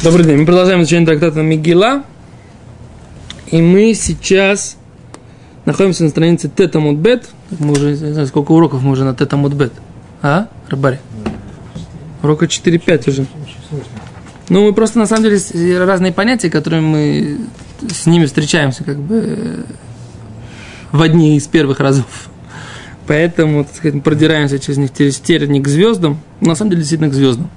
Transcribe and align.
Добрый 0.00 0.24
день. 0.24 0.38
Мы 0.38 0.46
продолжаем 0.46 0.82
изучение 0.82 1.06
трактата 1.06 1.42
Мигила. 1.42 2.04
И 3.48 3.60
мы 3.60 3.94
сейчас 3.94 4.76
находимся 5.64 6.04
на 6.04 6.10
странице 6.10 6.48
Тета 6.48 6.78
Мудбет. 6.78 7.28
Мы 7.58 7.72
уже, 7.72 7.90
не 7.90 8.12
знаю, 8.12 8.28
сколько 8.28 8.52
уроков 8.52 8.80
мы 8.82 8.92
уже 8.92 9.02
на 9.02 9.12
Тета 9.12 9.36
Мудбет. 9.36 9.72
А, 10.22 10.46
Рабари? 10.68 11.00
Урока 12.22 12.44
4-5 12.44 13.10
уже. 13.10 13.26
Ну, 14.48 14.66
мы 14.66 14.72
просто, 14.72 15.00
на 15.00 15.06
самом 15.06 15.24
деле, 15.24 15.84
разные 15.84 16.12
понятия, 16.12 16.48
которые 16.48 16.80
мы 16.80 17.38
с 17.90 18.06
ними 18.06 18.26
встречаемся, 18.26 18.84
как 18.84 19.00
бы, 19.00 19.64
в 20.92 21.02
одни 21.02 21.36
из 21.36 21.48
первых 21.48 21.80
разов. 21.80 22.30
Поэтому, 23.08 23.64
так 23.64 23.74
сказать, 23.74 24.00
продираемся 24.04 24.60
через 24.60 24.78
них, 24.78 24.90
через 24.96 25.18
терни 25.18 25.58
к 25.58 25.66
звездам. 25.66 26.20
На 26.40 26.54
самом 26.54 26.70
деле, 26.70 26.82
действительно, 26.82 27.10
к 27.10 27.14
звездам 27.14 27.50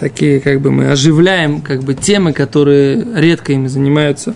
такие, 0.00 0.40
как 0.40 0.60
бы 0.60 0.70
мы 0.70 0.90
оживляем, 0.90 1.60
как 1.60 1.82
бы 1.82 1.94
темы, 1.94 2.32
которые 2.32 3.04
редко 3.14 3.52
ими 3.52 3.66
занимаются. 3.66 4.34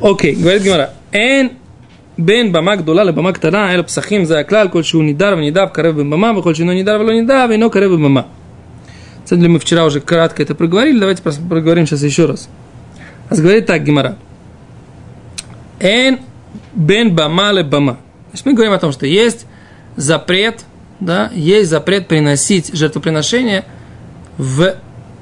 Окей, 0.00 0.34
okay, 0.34 0.40
говорит 0.40 0.62
Гимара. 0.62 0.90
Эн 1.12 1.48
בין 2.18 2.52
במה 2.52 2.76
גדולה 2.76 3.04
לבמה 3.04 3.32
קטנה, 3.32 3.74
אלא 3.74 3.82
פסחים 3.82 4.24
זה 4.24 4.38
הכלל, 4.38 4.68
כל 4.68 4.82
שהוא 4.82 5.04
נידר 5.04 5.34
ונידב 5.36 5.66
קרב 5.72 5.96
בבמה, 5.96 6.38
וכל 6.38 6.54
שאינו 6.54 6.72
נידר 6.72 6.98
ולא 7.00 7.12
נידב, 7.12 7.48
אינו 7.50 7.70
קרב 7.70 7.92
בבמה. 7.92 8.22
На 9.24 9.28
самом 9.28 9.40
деле 9.40 9.52
мы 9.54 9.58
вчера 9.58 9.86
уже 9.86 10.02
кратко 10.02 10.42
это 10.42 10.54
проговорили, 10.54 10.98
давайте 10.98 11.22
просто 11.22 11.40
проговорим 11.40 11.86
сейчас 11.86 12.02
еще 12.02 12.26
раз. 12.26 12.50
А 13.30 13.34
говорит 13.34 13.64
так 13.64 13.82
Гимара. 13.82 14.18
Эн 15.80 16.18
бен 16.74 17.14
бама 17.14 17.50
ле 17.52 17.62
бама. 17.62 17.96
Значит, 18.28 18.44
мы 18.44 18.52
говорим 18.52 18.74
о 18.74 18.78
том, 18.78 18.92
что 18.92 19.06
есть 19.06 19.46
запрет, 19.96 20.66
да, 21.00 21.30
есть 21.34 21.70
запрет 21.70 22.06
приносить 22.06 22.76
жертвоприношение – 22.76 23.74
в 24.39 24.75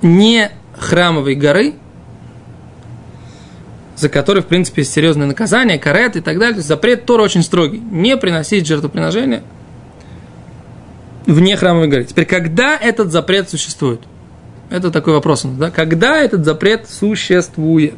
не 0.04 0.52
храмовой 0.78 1.34
горы, 1.34 1.74
за 3.96 4.10
который, 4.10 4.44
в 4.44 4.46
принципе, 4.46 4.84
есть 4.84 4.94
серьезное 4.94 5.26
наказание, 5.26 5.80
карет 5.80 6.16
и 6.16 6.22
так 6.22 6.38
далее. 6.38 6.54
То 6.54 6.60
есть 6.60 6.68
запрет 6.68 7.06
Тора 7.06 7.24
очень 7.24 7.42
строгий. 7.42 7.80
Не 7.80 8.16
приносить 8.16 8.68
жертвоприношения 8.68 9.44
вне 11.26 11.58
храмовой 11.58 11.88
горы. 11.88 12.06
Теперь, 12.06 12.26
когда 12.26 12.78
этот 12.78 13.12
запрет 13.12 13.50
существует? 13.50 14.02
Это 14.70 14.92
такой 14.92 15.14
вопрос. 15.14 15.42
Да? 15.44 15.72
Когда 15.72 16.18
этот 16.18 16.46
запрет 16.46 16.88
существует? 16.88 17.96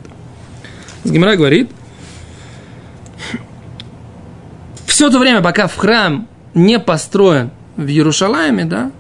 Гимара 1.03 1.35
говорит, 1.35 1.69
все 4.85 5.09
то 5.09 5.19
время, 5.19 5.41
пока 5.41 5.67
в 5.67 5.75
храм 5.75 6.29
не 6.53 6.79
построен 6.79 7.51
в 7.75 7.85
Иерушалайме, 7.85 8.63
да, 8.63 8.91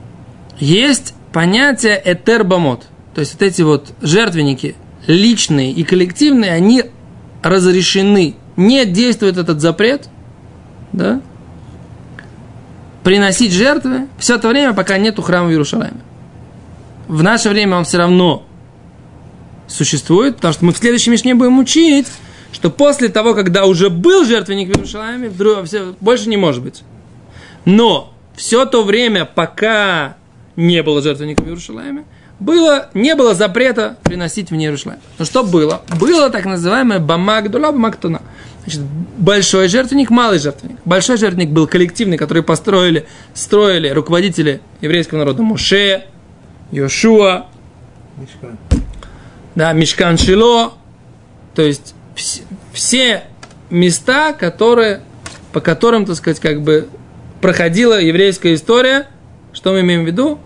есть 0.57 1.13
понятие 1.31 2.01
этербамот. 2.03 2.87
То 3.13 3.21
есть 3.21 3.33
вот 3.33 3.41
эти 3.41 3.61
вот 3.61 3.93
жертвенники, 4.01 4.75
личные 5.07 5.71
и 5.71 5.83
коллективные, 5.83 6.51
они 6.51 6.83
разрешены. 7.41 8.35
Не 8.55 8.85
действует 8.85 9.37
этот 9.37 9.61
запрет, 9.61 10.09
да, 10.91 11.21
приносить 13.03 13.53
жертвы 13.53 14.07
все 14.17 14.35
это 14.35 14.47
время, 14.49 14.73
пока 14.73 14.97
нету 14.97 15.21
храма 15.21 15.47
в 15.47 15.51
Иерушалайме. 15.51 16.01
В 17.07 17.23
наше 17.23 17.49
время 17.49 17.77
он 17.77 17.85
все 17.85 17.97
равно 17.97 18.45
существует, 19.67 20.35
потому 20.35 20.53
что 20.53 20.65
мы 20.65 20.73
в 20.73 20.77
следующем 20.77 21.13
Мишне 21.13 21.33
будем 21.33 21.57
учить, 21.59 22.07
что 22.51 22.69
после 22.69 23.09
того, 23.09 23.33
когда 23.33 23.65
уже 23.65 23.89
был 23.89 24.25
жертвенник 24.25 24.69
в 24.69 24.71
Иерушалайме, 24.71 25.29
вдруг 25.29 25.65
все, 25.65 25.95
больше 25.99 26.29
не 26.29 26.37
может 26.37 26.63
быть. 26.63 26.83
Но 27.65 28.13
все 28.35 28.65
то 28.65 28.83
время, 28.83 29.25
пока 29.25 30.17
не 30.59 30.83
было 30.83 31.01
жертвенника 31.01 31.41
в 31.41 31.47
Иерушалайме, 31.47 32.03
было, 32.39 32.89
не 32.93 33.15
было 33.15 33.33
запрета 33.33 33.97
приносить 34.03 34.51
в 34.51 34.55
Иерушалайм. 34.55 34.99
Но 35.17 35.25
что 35.25 35.43
было? 35.43 35.81
Было 35.99 36.29
так 36.29 36.45
называемое 36.45 36.99
бамагдула 36.99 37.71
бамактуна. 37.71 38.21
Значит, 38.63 38.81
большой 39.17 39.67
жертвенник, 39.69 40.09
малый 40.09 40.37
жертвенник. 40.39 40.77
Большой 40.85 41.17
жертвенник 41.17 41.49
был 41.49 41.65
коллективный, 41.65 42.17
который 42.17 42.43
построили, 42.43 43.05
строили 43.33 43.89
руководители 43.89 44.61
еврейского 44.81 45.19
народа 45.19 45.41
Моше, 45.43 46.05
Йошуа, 46.71 47.47
Мишкан. 48.17 48.57
да, 49.55 49.71
Мишкан 49.73 50.17
Шило, 50.17 50.73
то 51.55 51.61
есть 51.61 51.95
вс- 52.15 52.41
все 52.73 53.23
места, 53.69 54.33
которые, 54.33 55.01
по 55.53 55.61
которым, 55.61 56.05
так 56.05 56.15
сказать, 56.15 56.39
как 56.39 56.61
бы 56.61 56.89
проходила 57.41 57.99
еврейская 57.99 58.53
история, 58.53 59.07
что 59.53 59.71
мы 59.71 59.81
имеем 59.81 60.03
в 60.03 60.07
виду? 60.07 60.39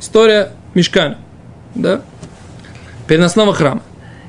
История 0.00 0.52
Мешкана, 0.74 1.18
да, 1.74 2.00
переносного 3.06 3.52
храма. 3.52 3.82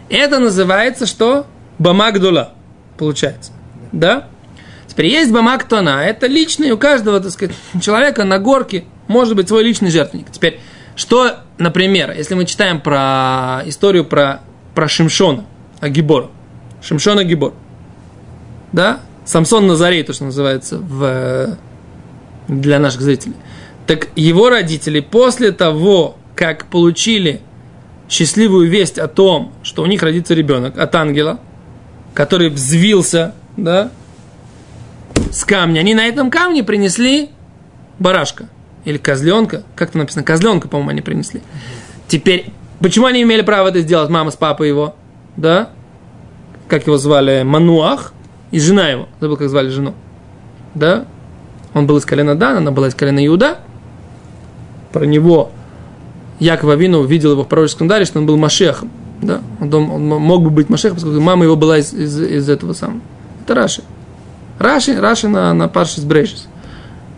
Это 0.10 0.40
называется 0.40 1.06
что? 1.06 1.48
Бамагдула, 1.80 2.54
получается, 2.98 3.52
да? 3.92 4.28
Теперь 4.88 5.08
есть 5.08 5.32
Бамактона, 5.32 6.04
это 6.04 6.28
личный, 6.28 6.72
у 6.72 6.78
каждого, 6.78 7.22
так 7.22 7.32
сказать, 7.32 7.56
человека 7.82 8.26
на 8.26 8.40
горке 8.40 8.84
может 9.08 9.36
быть 9.36 9.48
свой 9.48 9.64
личный 9.64 9.90
жертвенник. 9.90 10.30
Теперь, 10.32 10.60
что, 10.98 11.38
например, 11.58 12.12
если 12.12 12.36
мы 12.36 12.46
читаем 12.46 12.82
про 12.82 13.62
историю 13.66 14.04
про, 14.04 14.42
про 14.76 14.90
Шимшона, 14.90 15.46
Агибора, 15.80 16.28
Шимшона 16.84 17.24
Гибор, 17.24 17.54
да, 18.74 19.00
Самсон 19.24 19.66
Назарей, 19.68 20.04
то, 20.04 20.12
что 20.12 20.26
называется 20.26 20.78
в, 20.78 21.58
для 22.50 22.78
наших 22.80 23.02
зрителей– 23.02 23.36
так 23.92 24.08
его 24.16 24.50
родители 24.50 25.02
после 25.02 25.52
того, 25.52 26.16
как 26.34 26.68
получили 26.68 27.42
счастливую 28.08 28.70
весть 28.70 28.98
о 28.98 29.10
том, 29.10 29.52
что 29.64 29.84
у 29.84 29.86
них 29.86 30.02
родится 30.02 30.34
ребенок 30.34 30.78
от 30.80 30.96
ангела, 30.96 31.42
который 32.14 32.48
взвился, 32.48 33.36
да, 33.58 33.92
с 35.30 35.44
камня, 35.44 35.82
они 35.82 35.94
на 35.94 36.06
этом 36.06 36.32
камне 36.32 36.64
принесли 36.64 37.32
барашка 38.00 38.48
или 38.86 38.98
козленка, 38.98 39.64
как 39.76 39.90
это 39.90 39.98
написано, 39.98 40.24
козленка, 40.24 40.70
по-моему, 40.70 40.92
они 40.92 41.02
принесли. 41.02 41.42
Теперь, 42.08 42.46
почему 42.80 43.08
они 43.08 43.22
имели 43.24 43.42
право 43.42 43.68
это 43.68 43.82
сделать, 43.82 44.10
мама 44.10 44.32
с 44.32 44.38
папой 44.38 44.70
его, 44.70 44.96
да, 45.36 45.72
как 46.70 46.88
его 46.88 46.96
звали, 46.98 47.44
Мануах, 47.44 48.14
и 48.52 48.60
жена 48.62 48.88
его, 48.88 49.10
забыл, 49.20 49.36
как 49.36 49.50
звали 49.50 49.68
жену, 49.68 49.96
да, 50.76 51.08
он 51.74 51.88
был 51.88 51.98
из 51.98 52.06
колена 52.06 52.36
Дана, 52.36 52.60
она 52.60 52.72
была 52.72 52.88
из 52.88 52.96
колена 52.96 53.26
Иуда, 53.28 53.60
про 54.92 55.06
него 55.06 55.52
Яков 56.40 56.70
Авину 56.70 57.00
увидел 57.00 57.32
его 57.32 57.44
в 57.44 57.48
пророческом 57.48 57.88
даре, 57.88 58.06
что 58.06 58.20
он 58.20 58.26
был 58.26 58.38
Машехом. 58.38 58.90
Да? 59.22 59.42
Он, 59.60 59.74
он 59.74 60.08
мог 60.08 60.44
бы 60.44 60.50
быть 60.50 60.70
Машехом, 60.70 60.96
поскольку 60.96 61.22
мама 61.22 61.46
его 61.46 61.56
была 61.56 61.78
из, 61.78 61.94
из, 61.94 62.20
из 62.20 62.50
этого 62.50 62.74
самого. 62.74 63.02
Это 63.44 63.56
Раши. 63.56 63.84
Раши, 64.58 65.00
Раши 65.00 65.28
на, 65.28 65.54
на 65.54 65.68
Паршис 65.68 66.04
Брейшис. 66.04 66.48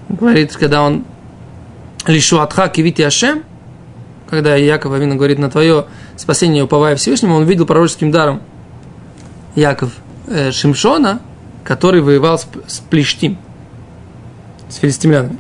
Говорит, 0.09 0.55
когда 0.55 0.83
он 0.83 1.05
лишу 2.05 2.39
атха 2.39 2.67
кивити 2.67 3.01
Ашем, 3.01 3.43
когда 4.29 4.55
Яков 4.55 4.91
Авина 4.91 5.15
говорит 5.15 5.39
на 5.39 5.49
твое 5.49 5.85
спасение, 6.17 6.63
уповая 6.63 6.95
Всевышнему, 6.95 7.35
он 7.35 7.45
видел 7.45 7.65
пророческим 7.65 8.11
даром 8.11 8.41
Яков 9.55 9.91
э, 10.27 10.51
Шимшона, 10.51 11.21
который 11.63 12.01
воевал 12.01 12.37
с, 12.37 12.47
с 12.67 12.79
Плештим, 12.79 13.37
с 14.69 14.75
филистимлянами. 14.75 15.37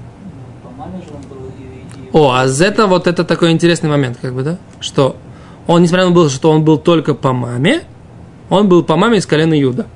О, 2.13 2.31
а 2.31 2.47
за 2.47 2.65
это 2.65 2.85
вот 2.85 3.07
это 3.07 3.23
такой 3.23 3.51
интересный 3.51 3.89
момент, 3.89 4.19
как 4.21 4.33
бы, 4.33 4.43
да? 4.43 4.57
Что 4.79 5.17
он, 5.65 5.81
несмотря 5.81 6.07
на 6.07 6.13
то, 6.13 6.29
что 6.29 6.51
он 6.51 6.63
был 6.63 6.77
только 6.77 7.15
по 7.15 7.33
маме, 7.33 7.81
он 8.49 8.69
был 8.69 8.83
по 8.83 8.95
маме 8.95 9.17
из 9.17 9.25
колена 9.25 9.55
Юда. 9.55 9.87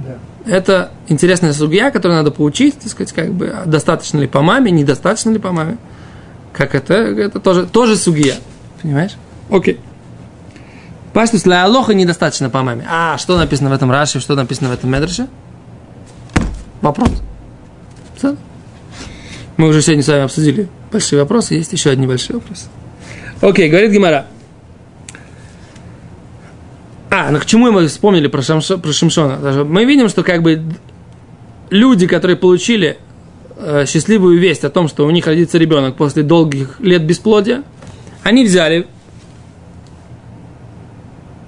Да. 0.00 0.16
Это 0.46 0.90
интересная 1.06 1.52
судья, 1.52 1.92
которую 1.92 2.18
надо 2.18 2.32
поучить, 2.32 2.76
так 2.80 2.88
сказать, 2.90 3.12
как 3.12 3.32
бы, 3.32 3.54
достаточно 3.66 4.18
ли 4.18 4.26
по 4.26 4.42
маме, 4.42 4.72
недостаточно 4.72 5.30
ли 5.30 5.38
по 5.38 5.52
маме. 5.52 5.78
Как 6.52 6.74
это, 6.74 6.94
это 6.94 7.38
тоже, 7.38 7.66
тоже 7.66 7.96
судья. 7.96 8.34
Понимаешь? 8.82 9.12
Окей. 9.48 9.78
Паштус 11.12 11.42
для 11.42 11.64
Алоха 11.64 11.94
недостаточно 11.94 12.50
по 12.50 12.62
маме. 12.62 12.84
А 12.90 13.16
что 13.16 13.38
написано 13.38 13.70
в 13.70 13.72
этом 13.72 13.92
Раши, 13.92 14.18
что 14.18 14.34
написано 14.34 14.70
в 14.70 14.72
этом 14.72 14.90
Медрше? 14.90 15.28
Вопрос. 16.82 17.10
Все. 18.16 18.34
Мы 19.56 19.68
уже 19.68 19.80
сегодня 19.80 20.02
с 20.02 20.08
вами 20.08 20.22
обсудили 20.22 20.68
большие 20.92 21.20
вопросы, 21.20 21.54
есть 21.54 21.72
еще 21.72 21.90
одни 21.90 22.06
большие 22.06 22.36
вопросы. 22.36 22.66
Окей, 23.40 23.68
говорит 23.68 23.90
Гимара. 23.90 24.26
А, 27.10 27.30
ну 27.30 27.38
к 27.38 27.46
чему 27.46 27.70
мы 27.70 27.86
вспомнили 27.86 28.26
про, 28.26 28.42
Шамшо, 28.42 28.78
про 28.78 28.92
Шимшона? 28.92 29.64
Мы 29.64 29.84
видим, 29.84 30.08
что 30.08 30.22
как 30.22 30.42
бы 30.42 30.62
люди, 31.70 32.06
которые 32.06 32.36
получили 32.36 32.98
э, 33.56 33.84
счастливую 33.86 34.38
весть 34.38 34.64
о 34.64 34.70
том, 34.70 34.88
что 34.88 35.06
у 35.06 35.10
них 35.10 35.26
родится 35.26 35.56
ребенок 35.56 35.96
после 35.96 36.22
долгих 36.22 36.78
лет 36.80 37.02
бесплодия, 37.04 37.62
они 38.22 38.44
взяли 38.44 38.86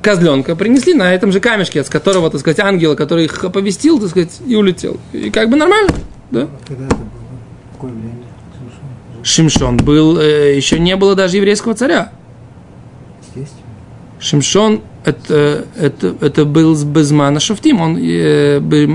козленка, 0.00 0.56
принесли 0.56 0.94
на 0.94 1.12
этом 1.12 1.32
же 1.32 1.40
камешке, 1.40 1.84
с 1.84 1.90
которого, 1.90 2.30
так 2.30 2.40
сказать, 2.40 2.60
ангела, 2.60 2.94
который 2.94 3.26
их 3.26 3.44
оповестил, 3.44 4.00
так 4.00 4.08
сказать, 4.08 4.38
и 4.46 4.56
улетел. 4.56 4.98
И 5.12 5.30
как 5.30 5.50
бы 5.50 5.56
нормально, 5.56 5.92
да? 6.30 6.48
Когда 6.66 6.86
это 6.86 6.94
было? 6.94 7.17
Какое 7.78 7.92
время? 7.92 8.14
Шимшон 9.22 9.76
был, 9.76 10.18
э, 10.18 10.56
еще 10.56 10.80
не 10.80 10.96
было 10.96 11.14
даже 11.14 11.36
еврейского 11.36 11.74
царя. 11.74 12.10
Естественно. 13.20 13.62
Шимшон 14.18 14.82
это, 15.04 15.64
это, 15.76 16.16
это 16.20 16.44
был 16.44 16.74
Безмана 16.84 17.38
Шафтим, 17.38 17.80
он 17.80 17.96
э, 17.96 18.58
был 18.58 18.88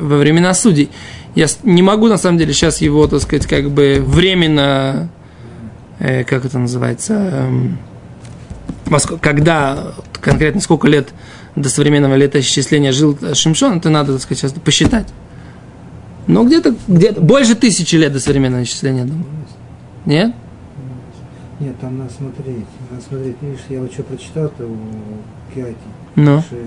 во 0.00 0.18
времена 0.18 0.52
судей. 0.52 0.90
Я 1.34 1.46
не 1.62 1.80
могу, 1.82 2.08
на 2.08 2.18
самом 2.18 2.36
деле, 2.36 2.52
сейчас 2.52 2.82
его, 2.82 3.06
так 3.06 3.22
сказать, 3.22 3.46
как 3.46 3.70
бы 3.70 4.02
временно, 4.04 5.08
э, 6.00 6.24
как 6.24 6.44
это 6.44 6.58
называется, 6.58 7.48
э, 8.90 8.98
когда 9.20 9.94
конкретно 10.20 10.60
сколько 10.60 10.86
лет 10.86 11.08
до 11.56 11.70
современного 11.70 12.14
летоисчисления 12.14 12.92
жил 12.92 13.18
Шимшон, 13.32 13.78
это 13.78 13.88
надо, 13.88 14.12
так 14.12 14.22
сказать, 14.22 14.38
сейчас 14.38 14.52
посчитать. 14.52 15.06
Но 16.28 16.44
где-то 16.44 16.74
где 16.86 17.12
больше 17.12 17.54
тысячи 17.56 17.96
лет 17.96 18.12
до 18.12 18.20
современного 18.20 18.62
исчисления, 18.62 19.04
думаю. 19.04 19.24
Нет? 20.04 20.34
Нет, 21.58 21.74
там 21.80 21.98
надо 21.98 22.12
смотреть. 22.12 22.66
Надо 22.90 23.02
смотреть. 23.02 23.36
Видишь, 23.40 23.64
я 23.70 23.80
вот 23.80 23.92
что 23.92 24.02
прочитал-то 24.04 24.66
у 24.66 24.76
Киати. 25.52 25.76
Ну. 26.16 26.40
Что 26.40 26.56
э, 26.56 26.64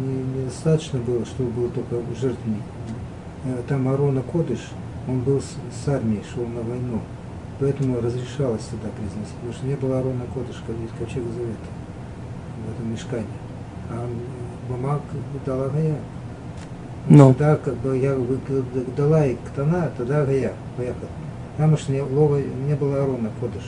не, 0.00 0.42
недостаточно 0.42 0.98
было, 1.00 1.24
чтобы 1.24 1.50
был 1.50 1.68
только 1.70 1.96
жертвенник. 2.20 2.62
Э, 3.44 3.62
Там 3.68 3.88
Арона 3.88 4.22
Кодыш, 4.22 4.60
он 5.08 5.20
был 5.20 5.40
с, 5.40 5.56
с 5.84 5.88
армией, 5.88 6.22
шел 6.32 6.46
на 6.46 6.60
войну. 6.60 7.00
Поэтому 7.58 8.00
разрешалось 8.00 8.64
туда 8.64 8.90
произносить. 8.96 9.34
Потому 9.36 9.52
что 9.54 9.66
не 9.66 9.76
было 9.76 9.98
Арона 9.98 10.26
Кодыш, 10.34 10.56
ковчег 10.98 11.22
завета 11.34 11.70
в 12.66 12.72
этом 12.72 12.92
мешкане. 12.92 13.26
А 13.90 14.06
бумаг 14.68 15.00
дала 15.46 15.68
Гая. 15.70 15.96
Ну. 17.08 17.34
Тогда 17.34 17.56
как 17.56 17.76
бы 17.78 17.98
я 17.98 18.16
дала 18.96 19.26
и 19.26 19.36
ктана, 19.36 19.90
тогда 19.96 20.24
Гая 20.24 20.52
поехал. 20.76 21.06
Там 21.58 21.74
уж 21.74 21.86
не, 21.88 22.00
лова, 22.00 22.38
не 22.66 22.74
было 22.74 23.02
Арона 23.02 23.30
Кодыш 23.40 23.62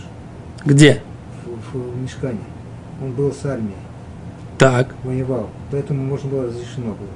Где? 0.64 1.02
в, 1.44 1.76
в, 1.78 1.92
в 1.92 2.02
мешкане. 2.02 2.38
Он 3.02 3.12
был 3.12 3.30
с 3.32 3.44
армией, 3.44 3.76
Так. 4.58 4.94
воевал. 5.04 5.48
Поэтому 5.70 6.02
можно 6.02 6.30
было 6.30 6.44
разрешено 6.46 6.86
было. 6.86 7.08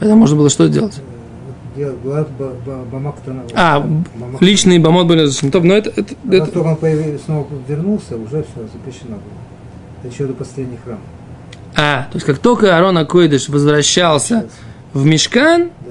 Поэтому 0.00 0.20
можно 0.20 0.36
было 0.36 0.48
что 0.50 0.68
делать? 0.68 0.98
Э, 0.98 1.78
Делать 1.78 1.98
была 1.98 2.26
ба- 2.38 2.52
ба- 2.66 2.84
бамак 2.90 3.16
ктана. 3.16 3.42
А, 3.54 3.80
Бамак. 3.80 4.42
личный 4.42 4.78
бамот 4.78 5.06
были 5.06 5.22
разрешены. 5.22 5.52
Но 5.62 5.74
это, 5.74 5.90
это, 5.90 6.14
А 6.24 6.28
это- 6.34 6.44
как 6.46 6.54
только 6.54 6.66
он 6.68 6.76
появился, 6.76 7.24
снова 7.24 7.46
вернулся, 7.68 8.16
уже 8.16 8.42
все 8.42 8.62
запрещено 8.72 9.16
было. 9.16 10.02
Это 10.02 10.12
еще 10.12 10.26
до 10.26 10.32
последних 10.34 10.82
храма. 10.82 11.00
А, 11.76 12.08
то 12.10 12.16
есть 12.16 12.26
как 12.26 12.38
только 12.38 12.76
Арон 12.76 12.98
Акойдыш 12.98 13.48
возвращался 13.48 14.46
в 14.94 15.04
Мешкан, 15.04 15.70
Да. 15.84 15.90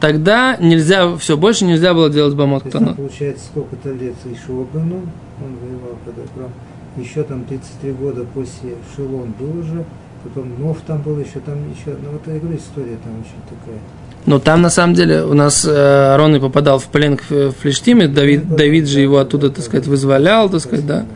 тогда 0.00 0.56
нельзя, 0.58 1.16
все, 1.16 1.36
больше 1.36 1.64
нельзя 1.64 1.94
было 1.94 2.10
делать 2.10 2.34
бамот 2.34 2.64
ктанот. 2.64 2.96
получается, 2.96 3.44
сколько-то 3.46 3.90
лет 3.90 4.14
Ишуа 4.24 4.66
Бену, 4.72 5.02
он 5.42 5.56
воевал 5.62 5.96
когда 6.04 6.22
храм. 6.34 6.50
Еще 6.96 7.22
там 7.22 7.44
33 7.44 7.92
года 7.92 8.24
после 8.34 8.70
Шилон 8.96 9.32
был 9.38 9.60
уже, 9.60 9.84
потом 10.24 10.50
Нов 10.58 10.78
там 10.86 11.00
был 11.02 11.18
еще, 11.20 11.38
там 11.44 11.56
еще, 11.70 11.96
ну 12.02 12.10
вот 12.12 12.22
я 12.26 12.38
говорю, 12.40 12.58
история 12.58 12.96
там 13.02 13.12
очень 13.20 13.40
такая. 13.48 13.78
Но 14.26 14.38
там, 14.38 14.60
на 14.60 14.68
самом 14.70 14.94
деле, 14.94 15.24
у 15.24 15.32
нас 15.32 15.64
э, 15.64 16.12
Арон 16.12 16.36
и 16.36 16.40
попадал 16.40 16.78
в 16.78 16.86
плен 16.88 17.16
к 17.16 17.22
э, 17.30 17.52
Флештиме, 17.58 18.06
Давид, 18.08 18.54
Давид 18.54 18.86
же 18.86 19.00
его 19.00 19.18
оттуда, 19.18 19.50
так 19.50 19.64
сказать, 19.64 19.86
вызволял, 19.86 20.50
так 20.50 20.60
сказать, 20.60 20.86
да. 20.86 21.06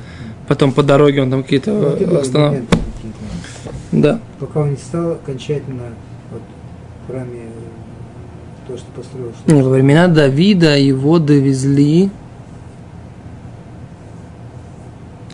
Потом 0.49 0.73
по 0.73 0.83
дороге 0.83 1.21
он 1.23 1.31
там 1.31 1.43
какие-то 1.43 1.71
Ну, 1.73 1.97
и 1.97 2.03
э, 2.05 2.07
были 2.07 2.17
останов... 2.21 2.51
моменты 2.53 2.77
какие-то. 2.97 3.19
Да. 3.93 4.21
Пока 4.41 4.61
он 4.61 4.71
не 4.71 4.77
стал 4.77 5.13
окончательно 5.13 5.83
в 7.07 7.11
храме 7.11 7.41
то, 8.67 8.77
что 8.77 8.87
построил. 8.97 9.33
что- 9.33 9.53
Не, 9.55 9.63
во 9.63 9.71
времена 9.71 10.09
Давида 10.09 10.77
его 10.77 11.19
довезли... 11.19 12.11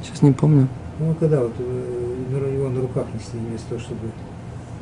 Сейчас 0.03 0.23
не 0.23 0.33
помню. 0.33 0.69
Ну, 0.99 1.15
когда 1.19 1.41
вот 1.41 1.53
э, 1.59 2.53
его 2.55 2.69
на 2.69 2.81
руках 2.81 3.05
несли 3.15 3.39
вместо 3.49 3.69
того, 3.71 3.81
чтобы... 3.81 4.01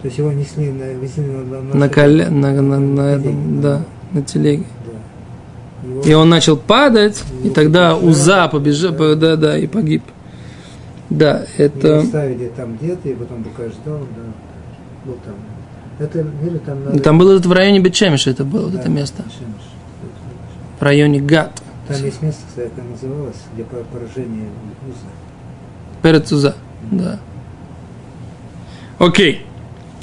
То 0.02 0.06
есть 0.06 0.19
его 0.19 0.32
несли, 0.32 0.70
на, 0.70 0.85
везли 0.94 1.25
на... 1.25 1.61
На, 1.62 1.75
На, 1.75 1.88
коле... 1.88 2.29
на, 2.29 2.52
на, 2.52 2.62
на, 2.62 2.79
на 2.79 3.00
этом, 3.14 3.61
да, 3.61 3.82
на 4.12 4.23
телеге. 4.23 4.64
Да. 4.87 5.88
Его- 5.88 6.02
И 6.02 6.12
он 6.14 6.29
начал 6.29 6.56
падать, 6.56 7.23
и 7.43 7.46
Его 7.46 7.55
тогда 7.55 7.94
побежал, 7.94 8.08
Уза 8.11 8.49
побежал, 8.49 8.93
да. 8.93 9.14
да, 9.14 9.37
да, 9.37 9.58
и 9.58 9.67
погиб. 9.67 10.02
Да, 11.11 11.38
Его 11.38 11.46
это... 11.58 11.99
оставили 12.00 12.49
там 12.56 12.76
где-то, 12.76 13.08
и 13.08 13.14
потом 13.14 13.44
пока 13.44 13.64
ждал, 13.69 13.99
да. 14.00 14.32
Вот 15.05 15.23
там. 15.23 15.35
Это, 15.99 16.21
или 16.21 16.59
там 16.59 16.85
надо... 16.85 17.00
Там 17.00 17.19
было 17.19 17.39
это 17.39 17.49
в 17.49 17.53
районе 17.53 17.81
Бетчемиша, 17.81 18.31
это 18.31 18.45
было 18.45 18.65
вот 18.65 18.75
Да, 18.75 18.81
это 18.81 18.89
место. 18.89 19.25
В 20.79 20.83
районе 20.83 21.21
Гат. 21.21 21.61
Там 21.89 22.05
есть 22.05 22.23
место, 22.23 22.43
кстати, 22.49 22.71
как 22.75 22.85
называлось, 22.85 23.37
где 23.55 23.65
по- 23.65 23.77
поражение 23.77 24.49
Уза. 24.87 26.03
Перед 26.03 26.31
Уза. 26.31 26.55
Да. 26.91 27.19
Окей. 28.99 29.45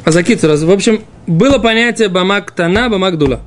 А 0.04 0.12
закидывается 0.12 0.48
раз. 0.48 0.64
В 0.64 0.72
общем, 0.72 1.04
было 1.28 1.60
понятие 1.60 2.10
бамак 2.10 2.52
тана, 2.52 2.90
бамак 2.90 3.18
дула. 3.18 3.42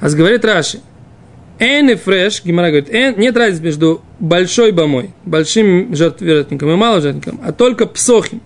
А 0.00 0.08
говорит 0.08 0.44
Раши. 0.44 0.80
Эн 1.58 1.90
и 1.90 1.94
фреш, 1.94 2.42
Гимара 2.44 2.68
говорит, 2.68 2.90
«Эн» 2.92 3.14
нет 3.18 3.36
разницы 3.36 3.62
между 3.62 4.02
большой 4.18 4.72
бамой, 4.72 5.12
большим 5.24 5.94
жертвенником 5.94 6.70
и 6.70 6.74
малым 6.74 7.00
жертвенником, 7.00 7.40
а 7.44 7.52
только 7.52 7.86
псохим 7.86 8.40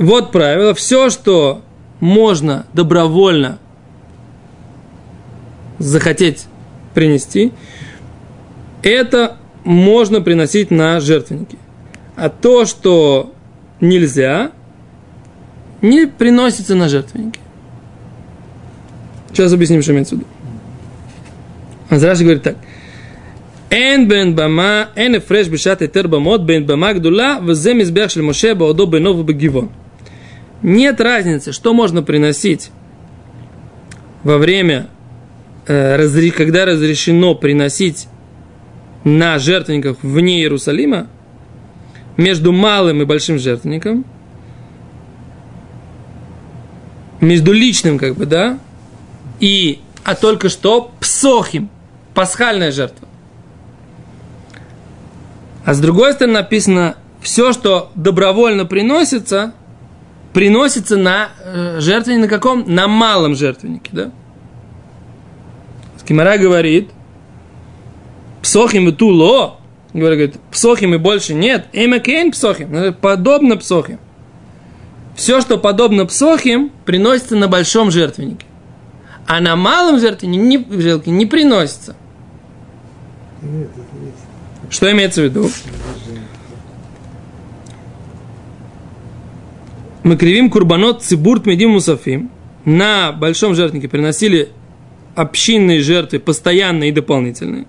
Вот 0.00 0.32
правило, 0.32 0.74
все, 0.74 1.10
что 1.10 1.62
можно 2.00 2.66
добровольно 2.72 3.58
захотеть 5.78 6.46
принести, 6.94 7.52
это 8.82 9.36
можно 9.64 10.20
приносить 10.20 10.70
на 10.70 11.00
жертвенники. 11.00 11.58
А 12.14 12.28
то, 12.28 12.64
что 12.66 13.32
нельзя, 13.80 14.52
не 15.82 16.06
приносится 16.06 16.74
на 16.74 16.88
жертвенники. 16.88 17.40
Сейчас 19.28 19.52
объясним, 19.52 19.82
что 19.82 19.92
имеется 19.92 20.14
в 20.14 20.18
виду. 20.18 20.28
Азраши 21.88 22.24
говорит 22.24 22.42
так. 22.42 22.56
אין 23.70 24.08
בין 24.08 24.36
במה, 24.36 24.84
אין 24.96 25.14
הפרש 25.14 25.48
בשעת 25.48 25.82
היתר 25.82 26.06
במות 26.06 26.46
בין 26.46 26.66
бама 26.66 26.92
гдула, 26.92 27.38
וזה 27.46 27.74
מזבח 27.74 28.08
של 28.08 28.22
משה 28.22 28.54
בעודו 28.54 28.86
בינו 28.86 29.18
ובגבעון. 29.18 29.68
Нет 30.63 31.01
разницы, 31.01 31.51
что 31.51 31.73
можно 31.73 32.03
приносить 32.03 32.71
во 34.23 34.37
время, 34.37 34.87
э, 35.67 36.29
когда 36.31 36.65
разрешено 36.65 37.33
приносить 37.35 38.07
на 39.03 39.39
жертвенниках 39.39 39.97
вне 40.03 40.41
Иерусалима, 40.41 41.07
между 42.17 42.51
малым 42.51 43.01
и 43.01 43.05
большим 43.05 43.39
жертвенником, 43.39 44.05
между 47.19 47.51
личным, 47.51 47.97
как 47.97 48.15
бы, 48.15 48.25
да, 48.25 48.59
и, 49.39 49.79
а 50.03 50.15
только 50.15 50.49
что 50.49 50.91
псохим, 50.99 51.69
пасхальная 52.13 52.71
жертва. 52.71 53.07
А 55.65 55.73
с 55.73 55.79
другой 55.79 56.13
стороны 56.13 56.33
написано, 56.39 56.95
все, 57.21 57.53
что 57.53 57.91
добровольно 57.95 58.65
приносится, 58.65 59.53
приносится 60.33 60.97
на 60.97 61.29
э, 61.43 61.79
жертвеннике 61.79 62.21
на 62.21 62.27
каком? 62.27 62.63
На 62.67 62.87
малом 62.87 63.35
жертвеннике, 63.35 63.89
да? 63.91 64.11
Скимара 65.97 66.37
говорит, 66.37 66.89
псохим 68.41 68.89
и 68.89 68.91
туло, 68.91 69.57
говорит, 69.93 70.35
псохим 70.51 70.95
и 70.95 70.97
больше 70.97 71.33
нет, 71.33 71.67
эмакейн 71.73 72.31
псохим, 72.31 72.71
ну, 72.71 72.93
подобно 72.93 73.57
псохим. 73.57 73.99
Все, 75.15 75.41
что 75.41 75.57
подобно 75.57 76.05
псохим, 76.05 76.71
приносится 76.85 77.35
на 77.35 77.47
большом 77.47 77.91
жертвеннике. 77.91 78.45
А 79.27 79.39
на 79.39 79.55
малом 79.55 79.99
жертвеннике 79.99 80.41
не, 80.41 80.57
жертвеннике 80.57 81.11
не 81.11 81.25
приносится. 81.25 81.95
Что 84.69 84.91
имеется 84.91 85.21
в 85.21 85.25
виду? 85.25 85.49
поражение. 86.01 86.27
Мы 90.03 90.17
кривим 90.17 90.49
курбанот 90.49 91.03
цибурт 91.03 91.45
медим 91.45 91.71
мусафим. 91.71 92.31
На 92.65 93.11
большом 93.11 93.55
жертвеннике 93.55 93.87
приносили 93.87 94.49
общинные 95.15 95.81
жертвы, 95.81 96.19
постоянные 96.19 96.89
и 96.89 96.93
дополнительные. 96.93 97.65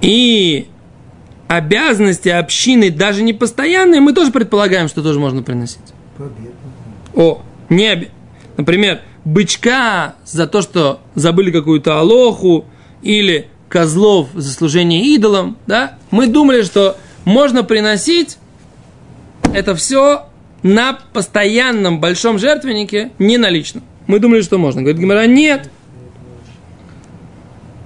И 0.00 0.68
обязанности 1.48 2.28
общины, 2.28 2.90
даже 2.90 3.22
не 3.22 3.32
постоянные, 3.32 4.00
мы 4.00 4.12
тоже 4.12 4.30
предполагаем, 4.30 4.88
что 4.88 5.02
тоже 5.02 5.18
можно 5.18 5.42
приносить. 5.42 5.80
Победа. 6.16 6.52
О, 7.14 7.42
не 7.68 7.90
обе- 7.90 8.10
Например, 8.56 9.00
бычка 9.24 10.14
за 10.24 10.46
то, 10.46 10.62
что 10.62 11.00
забыли 11.14 11.50
какую-то 11.50 11.98
алоху, 11.98 12.66
или 13.02 13.48
козлов 13.68 14.28
за 14.34 14.52
служение 14.52 15.14
идолам, 15.14 15.56
да? 15.66 15.98
Мы 16.10 16.26
думали, 16.26 16.62
что 16.62 16.96
можно 17.24 17.62
приносить 17.62 18.38
это 19.54 19.74
все 19.74 20.26
на 20.62 20.98
постоянном 21.12 22.00
большом 22.00 22.38
жертвеннике, 22.38 23.12
не 23.18 23.38
на 23.38 23.50
личном. 23.50 23.84
Мы 24.06 24.18
думали, 24.18 24.42
что 24.42 24.58
можно. 24.58 24.82
Говорит 24.82 25.00
Гимара, 25.00 25.26
нет. 25.26 25.70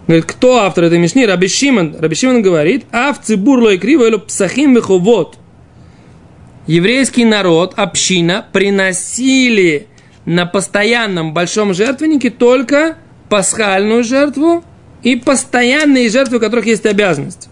Говорит, 0.07 0.25
кто 0.26 0.59
автор 0.59 0.85
этой 0.85 0.99
Мишни? 0.99 1.25
Раби 1.25 1.49
Шимон. 1.49 1.97
Раби 1.99 2.14
Шимон 2.14 2.42
говорит, 2.42 2.87
а 2.92 3.12
в 3.12 3.21
цибурло 3.21 3.71
и 3.71 3.78
криво 3.78 4.07
или 4.07 4.16
псахим 4.16 4.75
виховод. 4.75 5.37
Еврейский 6.66 7.25
народ, 7.25 7.75
община, 7.76 8.47
приносили 8.52 9.88
на 10.25 10.47
постоянном 10.47 11.35
большом 11.35 11.75
жертвеннике 11.75 12.31
только 12.31 12.99
пасхальную 13.28 14.04
жертву 14.04 14.64
и 15.02 15.16
постоянные 15.16 16.09
жертвы, 16.09 16.37
у 16.37 16.40
которых 16.40 16.66
есть 16.66 16.87
обязанность. 16.87 17.49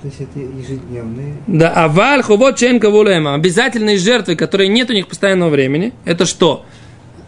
То 0.00 0.06
есть 0.06 0.20
это 0.20 0.38
ежедневные. 0.38 1.34
Да, 1.46 1.72
а 1.74 1.88
валь 1.88 2.22
хувот 2.22 2.56
ченка 2.56 2.90
вулема. 2.90 3.34
Обязательные 3.34 3.98
жертвы, 3.98 4.36
которые 4.36 4.68
нет 4.68 4.90
у 4.90 4.92
них 4.92 5.08
постоянного 5.08 5.50
времени. 5.50 5.92
Это 6.04 6.24
что? 6.24 6.64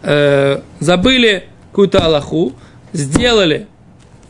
Э, 0.03 0.61
забыли 0.79 1.43
какую-то 1.71 1.99
Аллаху, 2.05 2.53
сделали 2.93 3.67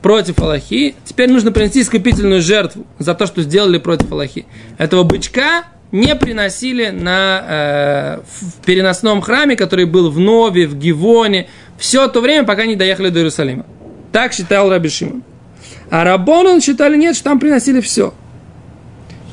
против 0.02 0.40
Аллахи, 0.40 0.96
теперь 1.06 1.30
нужно 1.30 1.52
принести 1.52 1.84
скопительную 1.84 2.42
жертву 2.42 2.86
за 2.98 3.14
то, 3.14 3.28
что 3.28 3.44
сделали 3.44 3.78
против 3.78 4.12
Аллахи. 4.12 4.46
Этого 4.78 5.04
бычка 5.04 5.66
не 5.92 6.16
приносили 6.16 6.90
на, 6.90 7.46
э, 7.48 8.22
в 8.40 8.66
переносном 8.66 9.22
храме, 9.22 9.56
который 9.56 9.86
был 9.86 10.10
в 10.10 10.20
Нове, 10.20 10.68
в 10.68 10.76
Гивоне, 10.76 11.48
все 11.78 12.08
то 12.08 12.22
время, 12.22 12.46
пока 12.46 12.66
не 12.66 12.76
доехали 12.76 13.10
до 13.10 13.20
Иерусалима. 13.20 13.66
Так 14.12 14.34
считал 14.34 14.70
Раби 14.70 14.90
Шимон. 14.90 15.24
А 15.90 16.04
Рабонан 16.04 16.62
считали 16.62 16.98
нет, 16.98 17.16
что 17.16 17.26
там 17.26 17.40
приносили 17.40 17.82
все. 17.82 18.14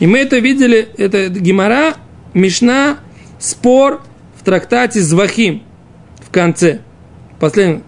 И 0.01 0.07
мы 0.07 0.19
это 0.19 0.39
видели, 0.39 0.89
это 0.97 1.29
Гимара, 1.29 1.95
Мишна, 2.35 2.99
спор 3.39 4.03
в 4.37 4.45
трактате 4.45 5.01
Звахим 5.01 5.63
в 6.21 6.31
конце. 6.31 6.81
Последний. 7.41 7.83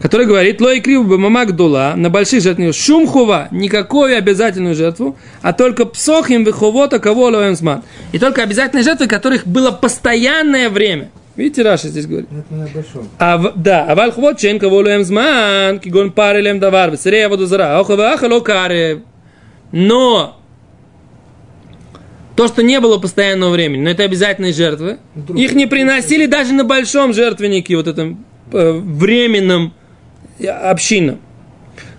Который 0.00 0.24
говорит, 0.26 0.60
лой 0.62 0.80
крив 0.80 1.06
бы 1.06 1.18
мамак 1.18 1.54
дула, 1.54 1.92
на 1.94 2.08
больших 2.08 2.42
жертвах 2.42 2.74
шумхува, 2.74 3.48
никакой 3.50 4.16
обязательную 4.16 4.74
жертву, 4.74 5.18
а 5.42 5.52
только 5.52 5.84
псохим 5.84 6.44
выховота 6.44 6.98
кого 6.98 7.24
лоемсман. 7.26 7.82
И 8.12 8.18
только 8.18 8.42
обязательные 8.42 8.82
жертвы, 8.82 9.08
которых 9.08 9.46
было 9.46 9.70
постоянное 9.72 10.70
время. 10.70 11.10
Видите, 11.36 11.62
Раша 11.62 11.88
здесь 11.88 12.06
говорит. 12.06 12.28
А, 13.18 13.36
в- 13.36 13.52
да, 13.56 13.84
а 13.88 13.94
вальхвот 13.94 14.38
чен 14.38 14.58
кого 14.58 14.78
лоемсман, 14.78 15.80
кигон 15.80 16.12
парелем 16.12 16.60
давар, 16.60 16.90
весерея 16.90 17.28
воду 17.28 17.44
зара, 17.46 17.78
охова 17.78 18.12
ахало 18.12 18.40
каре. 18.40 19.02
Но 19.72 20.40
то, 22.36 22.48
что 22.48 22.62
не 22.62 22.80
было 22.80 22.98
постоянного 22.98 23.50
времени, 23.50 23.82
но 23.82 23.90
это 23.90 24.02
обязательные 24.04 24.52
жертвы, 24.52 24.98
Вдруг- 25.14 25.38
их 25.38 25.54
не 25.54 25.66
приносили 25.66 26.26
даже 26.26 26.52
на 26.54 26.64
большом 26.64 27.12
жертвеннике, 27.12 27.76
вот 27.76 27.86
этом 27.86 28.24
э, 28.52 28.72
временном 28.72 29.74
э, 30.38 30.46
общинам. 30.46 31.20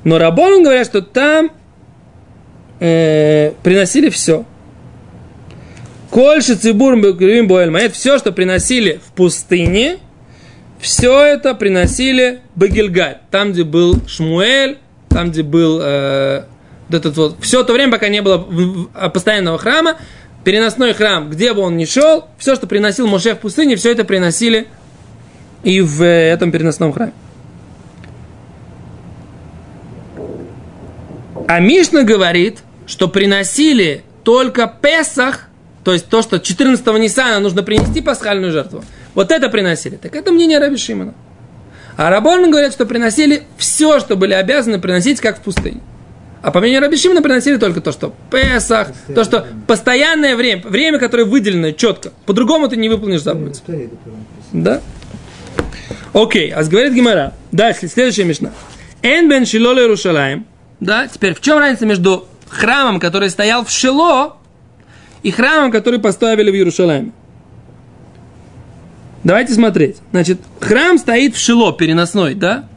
Но 0.03 0.17
Рабон 0.17 0.63
говорят, 0.63 0.87
что 0.87 1.01
там 1.01 1.51
э, 2.79 3.51
приносили 3.63 4.09
все. 4.09 4.45
Кольше 6.09 6.55
цибур 6.55 6.95
это 7.77 7.93
все, 7.93 8.17
что 8.17 8.31
приносили 8.31 8.99
в 9.05 9.13
пустыне, 9.13 9.99
все 10.79 11.23
это 11.23 11.53
приносили 11.53 12.41
Багильгаль, 12.55 13.19
там, 13.29 13.53
где 13.53 13.63
был 13.63 13.95
Шмуэль, 14.07 14.79
там, 15.07 15.29
где 15.29 15.43
был 15.43 15.79
э, 15.81 16.45
этот 16.93 17.17
вот, 17.17 17.37
все 17.41 17.63
то 17.63 17.73
время, 17.73 17.91
пока 17.91 18.09
не 18.09 18.21
было 18.21 18.37
в- 18.37 18.87
постоянного 19.09 19.57
храма, 19.57 19.97
переносной 20.43 20.93
храм, 20.93 21.29
где 21.29 21.53
бы 21.53 21.61
он 21.61 21.77
ни 21.77 21.85
шел, 21.85 22.27
все, 22.37 22.55
что 22.55 22.67
приносил 22.67 23.07
Моше 23.07 23.35
в 23.35 23.39
пустыне, 23.39 23.75
все 23.75 23.91
это 23.91 24.03
приносили 24.03 24.67
и 25.63 25.81
в 25.81 26.01
э, 26.01 26.31
этом 26.31 26.51
переносном 26.51 26.93
храме. 26.93 27.13
А 31.47 31.59
Мишна 31.59 32.03
говорит, 32.03 32.59
что 32.87 33.07
приносили 33.07 34.03
только 34.23 34.67
Песах, 34.81 35.47
то 35.83 35.93
есть 35.93 36.07
то, 36.07 36.21
что 36.21 36.37
14-го 36.37 36.97
Ниссана 36.97 37.39
нужно 37.39 37.63
принести 37.63 38.01
пасхальную 38.01 38.51
жертву. 38.51 38.83
Вот 39.15 39.31
это 39.31 39.49
приносили. 39.49 39.97
Так 39.97 40.15
это 40.15 40.31
мнение 40.31 40.59
Раби 40.59 40.77
Шимона. 40.77 41.13
А 41.97 42.09
Рабон 42.09 42.49
говорят, 42.49 42.73
что 42.73 42.85
приносили 42.85 43.43
все, 43.57 43.99
что 43.99 44.15
были 44.15 44.33
обязаны 44.33 44.79
приносить, 44.79 45.19
как 45.19 45.39
в 45.39 45.41
пустыне. 45.41 45.81
А 46.41 46.51
по 46.51 46.59
мнению 46.59 46.81
Раби 46.81 46.97
Шимона 46.97 47.21
приносили 47.21 47.57
только 47.57 47.81
то, 47.81 47.91
что 47.91 48.13
Песах, 48.31 48.89
то, 49.13 49.23
что 49.23 49.45
постоянное 49.67 50.35
время, 50.35 50.63
время, 50.63 50.97
которое 50.97 51.25
выделено 51.25 51.71
четко. 51.71 52.11
По-другому 52.25 52.67
ты 52.67 52.77
не 52.77 52.89
выполнишь 52.89 53.21
заповедь. 53.21 53.61
Да? 54.51 54.81
Окей, 56.13 56.51
а 56.51 56.63
говорит 56.63 56.93
Гимара. 56.93 57.33
Дальше, 57.51 57.87
следующая 57.87 58.23
мишна. 58.23 58.51
Эн 59.03 59.29
бен 59.29 59.45
Шило 59.45 59.77
Иерушалаем. 59.77 60.45
Да, 60.79 61.07
теперь 61.07 61.35
в 61.35 61.41
чем 61.41 61.59
разница 61.59 61.85
между 61.85 62.27
храмом, 62.49 62.99
который 62.99 63.29
стоял 63.29 63.63
в 63.63 63.69
Шило, 63.69 64.37
и 65.23 65.29
храмом, 65.29 65.71
который 65.71 65.99
поставили 65.99 66.49
в 66.49 66.55
Иерушалайме? 66.55 67.11
Давайте 69.23 69.53
смотреть. 69.53 69.97
Значит, 70.11 70.39
храм 70.59 70.97
стоит 70.97 71.35
в 71.35 71.39
Шило, 71.39 71.71
переносной, 71.73 72.33
да? 72.33 72.67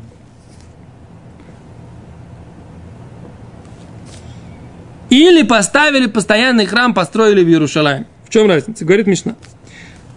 Или 5.15 5.45
поставили 5.45 6.07
постоянный 6.07 6.67
храм, 6.67 6.93
построили 6.93 7.45
в 7.45 7.49
Иерушалайме. 7.49 8.07
В 8.25 8.31
чем 8.31 8.49
разница? 8.49 8.85
Говорит 8.85 9.07
Мишна. 9.07 9.37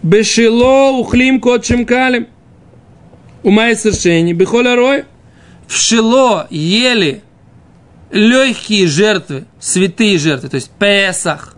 Бешило 0.01 0.89
ухлим 0.89 1.39
кот 1.39 1.63
шимкалем. 1.67 2.25
Умай 3.43 3.75
совершение. 3.75 4.33
Бехоля 4.33 4.75
рой. 4.75 5.05
В 5.67 5.77
Шило 5.77 6.47
ели 6.49 7.21
легкие 8.09 8.87
жертвы, 8.87 9.45
святые 9.59 10.17
жертвы, 10.17 10.49
то 10.49 10.55
есть 10.55 10.71
Песах, 10.79 11.57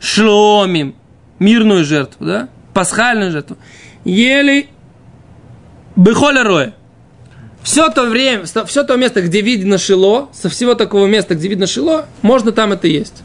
Шломим, 0.00 0.94
мирную 1.38 1.84
жертву, 1.84 2.24
да, 2.24 2.48
пасхальную 2.72 3.30
жертву, 3.30 3.58
ели 4.04 4.68
Бехоля 5.96 6.44
роя. 6.44 6.74
Все 7.62 7.88
то 7.90 8.06
время, 8.06 8.44
все 8.44 8.82
то 8.84 8.96
место, 8.96 9.22
где 9.22 9.40
видно 9.40 9.78
Шило, 9.78 10.28
со 10.32 10.48
всего 10.48 10.74
такого 10.74 11.06
места, 11.06 11.34
где 11.34 11.48
видно 11.48 11.66
Шило, 11.66 12.06
можно 12.22 12.52
там 12.52 12.72
это 12.72 12.86
есть. 12.88 13.22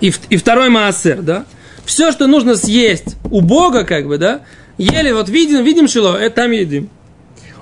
И, 0.00 0.12
и 0.30 0.36
второй 0.36 0.68
маасер, 0.68 1.22
да. 1.22 1.44
Все, 1.84 2.12
что 2.12 2.26
нужно 2.26 2.56
съесть 2.56 3.16
у 3.30 3.40
Бога, 3.40 3.84
как 3.84 4.06
бы, 4.06 4.18
да, 4.18 4.42
ели, 4.76 5.10
вот 5.10 5.28
видим, 5.28 5.64
видим 5.64 5.88
Шило, 5.88 6.16
это 6.16 6.36
там 6.42 6.52
едим. 6.52 6.90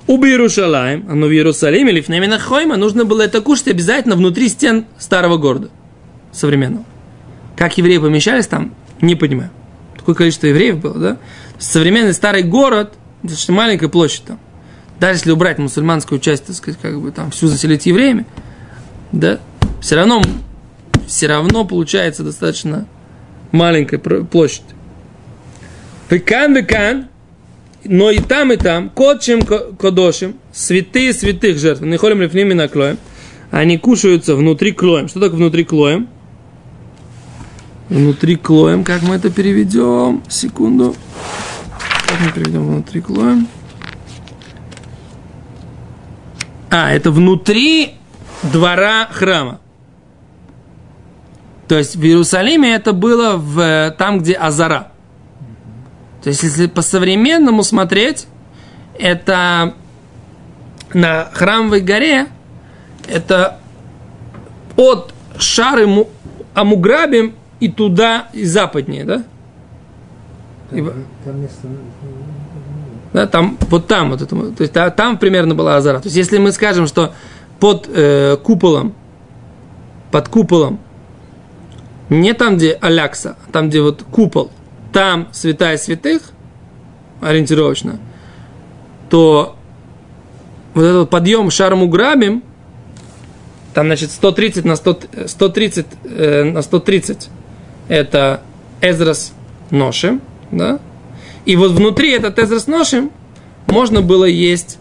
У 0.09 0.23
Иерушалаем, 0.25 1.07
оно 1.09 1.27
в 1.27 1.33
Иерусалиме 1.33 1.93
или 1.93 2.01
в 2.01 2.41
Хойма, 2.41 2.77
нужно 2.77 3.05
было 3.05 3.23
это 3.23 3.41
кушать 3.41 3.69
обязательно 3.69 4.15
внутри 4.15 4.49
стен 4.49 4.87
старого 4.99 5.37
города, 5.37 5.71
современного. 6.33 6.85
Как 7.57 7.77
евреи 7.79 7.99
помещались 7.99 8.47
там, 8.47 8.75
не 9.01 9.17
понимаю. 9.17 9.51
Такое 9.97 10.15
количество 10.15 10.47
евреев 10.47 10.79
было, 10.79 10.95
да? 10.95 11.17
Современный 11.59 12.13
старый 12.13 12.43
город, 12.43 12.93
достаточно 13.23 13.55
маленькая 13.55 13.89
площадь 13.89 14.25
там. 14.25 14.39
Даже 15.00 15.19
если 15.19 15.31
убрать 15.31 15.59
мусульманскую 15.59 16.21
часть, 16.21 16.47
так 16.47 16.57
сказать, 16.57 16.81
как 16.81 17.00
бы 17.00 17.11
там 17.11 17.31
всю 17.31 17.49
заселить 17.49 17.85
евреями, 17.87 18.26
да, 19.12 19.41
все 19.81 19.97
равно, 19.97 20.23
все 21.07 21.26
равно 21.26 21.65
получается 21.65 22.23
достаточно 22.23 22.87
маленькая 23.53 23.99
площадь. 23.99 24.62
Векан, 26.09 26.57
векан, 26.57 27.09
но 27.85 28.11
и 28.11 28.19
там, 28.21 28.53
и 28.53 28.57
там, 28.57 28.91
кодчим 28.91 29.43
ко- 29.43 29.73
кодошим, 29.73 30.37
святые 30.53 31.12
святых 31.12 31.59
жертв, 31.59 31.83
не 31.83 31.97
холим 31.97 32.23
лифними 32.23 32.55
на 32.55 32.69
клоем, 32.69 32.99
они 33.50 33.79
кушаются 33.79 34.35
внутри 34.35 34.73
клоем. 34.73 35.09
Что 35.09 35.21
такое 35.21 35.37
внутри 35.38 35.65
клоем? 35.65 36.09
Внутри 37.88 38.37
клоем, 38.37 38.83
как 38.83 39.03
мы 39.03 39.17
это 39.17 39.31
переведем? 39.31 40.23
Секунду. 40.29 40.97
Как 42.09 42.21
мы 42.21 42.33
переведем 42.33 42.67
внутри 42.67 43.00
клоем? 43.00 43.47
А, 46.78 46.92
это 46.92 47.11
внутри 47.11 47.95
двора 48.42 49.06
храма. 49.11 49.61
То 51.68 51.78
есть 51.78 51.97
в 51.97 52.02
Иерусалиме 52.04 52.75
это 52.75 52.92
было 52.92 53.37
в, 53.37 53.59
э, 53.59 53.92
там, 53.97 54.18
где 54.18 54.35
Азара. 54.35 54.88
То 56.23 56.28
есть, 56.28 56.42
если 56.42 56.66
по-современному 56.66 57.62
смотреть, 57.62 58.26
это 58.99 59.73
на 60.92 61.30
Храмовой 61.33 61.80
горе, 61.80 62.26
это 63.09 63.59
от 64.76 65.14
Шары 65.38 65.87
Му- 65.87 66.11
Амуграбим 66.52 67.35
и 67.59 67.68
туда, 67.68 68.28
и 68.35 68.45
западнее, 68.45 69.04
да? 69.04 69.25
И 70.73 70.80
в- 70.83 70.90
Там, 70.90 71.04
там 71.25 71.40
место... 71.40 71.68
да, 73.17 73.27
там, 73.27 73.57
вот 73.71 73.87
там, 73.87 74.11
вот 74.11 74.21
это, 74.21 74.37
то 74.37 74.61
есть 74.61 74.75
та- 74.75 74.91
там 74.91 75.17
примерно 75.17 75.55
была 75.55 75.77
Азара. 75.77 76.01
То 76.01 76.09
есть, 76.09 76.17
если 76.19 76.37
мы 76.37 76.53
скажем, 76.53 76.87
что 76.87 77.15
под 77.59 77.89
э, 77.91 78.37
куполом, 78.37 78.93
под 80.11 80.29
куполом, 80.29 80.81
не 82.11 82.35
там, 82.35 82.59
где 82.59 82.73
Алякса, 82.73 83.39
а 83.49 83.53
там, 83.53 83.71
где 83.71 83.81
вот 83.81 84.03
купол, 84.03 84.51
там 84.93 85.29
святая 85.33 85.79
святых, 85.79 86.25
ориентировочно, 87.23 88.01
то 89.09 89.57
вот 90.75 90.83
этот 90.83 91.09
подъем 91.09 91.51
шарму 91.51 91.89
грабим, 91.89 92.43
там, 93.73 93.87
значит, 93.87 94.11
130 94.11 94.67
на 94.67 94.77
100, 94.77 94.99
130 95.25 95.87
э, 96.05 96.45
на 96.45 96.61
130 96.61 97.31
это 97.89 98.43
Эзрас 98.83 99.33
Ношим, 99.71 100.21
да? 100.51 100.81
И 101.47 101.55
вот 101.57 101.73
внутри 101.73 102.12
этот 102.12 102.38
Эзрас 102.38 102.67
Ношим 102.67 103.12
можно 103.69 104.03
было 104.03 104.25
есть 104.25 104.79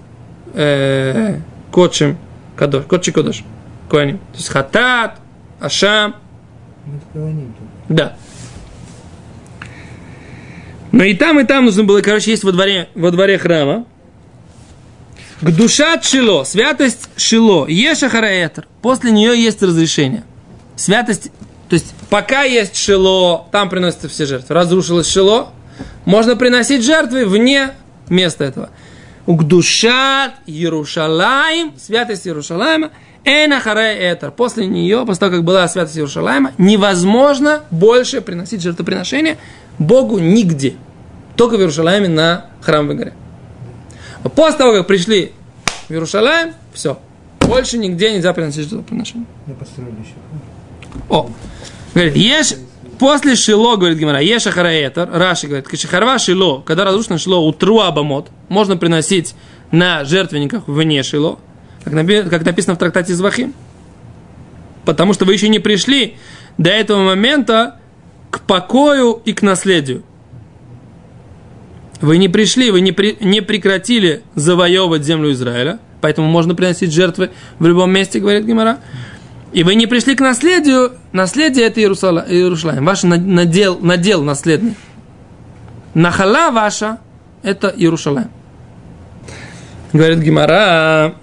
э, 0.53 1.39
Котшим 1.72 2.17
Кадош, 2.55 2.86
Котши 2.86 3.12
Кодош, 3.12 3.43
Коаним. 3.89 4.17
То 4.17 4.38
есть 4.38 4.50
Хатат, 4.50 5.19
Ашам. 5.60 6.15
Да. 7.88 8.17
Но 10.91 11.03
и 11.03 11.13
там, 11.13 11.39
и 11.39 11.43
там 11.43 11.65
нужно 11.65 11.84
было, 11.84 12.01
короче, 12.01 12.31
есть 12.31 12.43
во 12.43 12.51
дворе, 12.51 12.89
во 12.95 13.12
дворе 13.12 13.38
храма. 13.38 13.86
К 15.41 15.51
душа 15.51 16.01
Шило, 16.01 16.45
святость 16.45 17.10
Шило, 17.17 17.67
Ешахараэтер. 17.67 18.65
После 18.81 19.12
нее 19.12 19.39
есть 19.39 19.62
разрешение. 19.62 20.24
Святость, 20.77 21.31
то 21.69 21.74
есть 21.74 21.93
пока 22.10 22.43
есть 22.43 22.75
Шило, 22.77 23.45
там 23.51 23.69
приносятся 23.69 24.07
все 24.07 24.25
жертвы. 24.25 24.55
Разрушилось 24.55 25.10
Шило, 25.10 25.51
можно 26.05 26.36
приносить 26.36 26.84
жертвы 26.84 27.25
вне 27.25 27.72
места 28.10 28.46
этого. 28.46 28.70
Угдушат 29.25 30.34
Иерушалаем, 30.46 31.74
святость 31.77 32.27
Иерушалайма, 32.27 32.91
Энахаре 33.24 34.13
Этер. 34.13 34.32
После 34.32 34.67
нее, 34.67 35.03
после 35.05 35.20
того, 35.20 35.32
как 35.32 35.44
была 35.44 35.67
святость 35.67 35.98
Иерушалайма, 35.98 36.53
невозможно 36.58 37.63
больше 37.72 38.22
приносить 38.22 38.62
жертвоприношения 38.62 39.38
Богу 39.79 40.20
нигде. 40.20 40.75
Только 41.36 41.58
в 41.58 41.60
Иерушалайме 41.60 42.08
на 42.08 42.46
храмовой 42.62 42.96
горе. 42.96 43.13
После 44.36 44.58
того, 44.60 44.74
как 44.74 44.88
пришли 44.88 45.32
в 45.88 45.91
Иерушалайм, 45.91 46.53
все. 46.74 47.00
Больше 47.39 47.77
нигде 47.77 48.13
нельзя 48.13 48.32
приносить 48.34 48.70
жертвоприношения. 48.70 49.25
О, 51.10 51.29
говорит, 51.94 52.15
ешь, 52.15 52.55
после 52.99 53.35
Шило, 53.35 53.75
говорит 53.75 53.97
Гимара, 53.97 54.21
ешь 54.21 54.47
Ахараэтер, 54.47 55.09
Раши 55.11 55.47
говорит, 55.47 55.67
Кашихарва 55.67 56.19
Шило, 56.19 56.61
когда 56.61 56.83
разрушено 56.85 57.17
Шило, 57.17 57.37
утру 57.37 57.79
Абамот, 57.79 58.29
можно 58.49 58.77
приносить 58.77 59.35
на 59.71 60.03
жертвенниках 60.05 60.67
вне 60.67 61.03
Шило, 61.03 61.39
как, 61.83 61.93
написано 62.45 62.75
в 62.75 62.79
трактате 62.79 63.13
Звахим. 63.13 63.53
Потому 64.85 65.13
что 65.13 65.25
вы 65.25 65.33
еще 65.33 65.49
не 65.49 65.59
пришли 65.59 66.17
до 66.57 66.69
этого 66.69 67.03
момента 67.03 67.79
к 68.29 68.41
покою 68.41 69.21
и 69.25 69.33
к 69.33 69.41
наследию. 69.41 70.03
Вы 72.01 72.17
не 72.17 72.29
пришли, 72.29 72.71
вы 72.71 72.81
не, 72.81 72.91
при, 72.91 73.17
не 73.19 73.41
прекратили 73.41 74.21
завоевывать 74.35 75.03
землю 75.03 75.31
Израиля, 75.31 75.79
поэтому 76.01 76.27
можно 76.27 76.53
приносить 76.53 76.93
жертвы 76.93 77.31
в 77.57 77.65
любом 77.65 77.91
месте, 77.91 78.19
говорит 78.19 78.45
Гимара. 78.45 78.79
И 79.55 79.63
вы 79.63 79.75
не 79.75 79.88
пришли 79.88 80.15
к 80.15 80.19
наследию, 80.19 80.91
наследие 81.13 81.67
это 81.67 81.79
Иерусалим, 81.79 82.83
ваш 82.83 83.03
надел, 83.03 83.79
надел 83.79 84.21
наследный. 84.21 84.75
Нахала 85.93 86.51
ваша 86.51 87.00
это 87.41 87.69
Иерусалим. 87.69 88.29
Говорит 89.93 90.19
Гимара, 90.19 91.15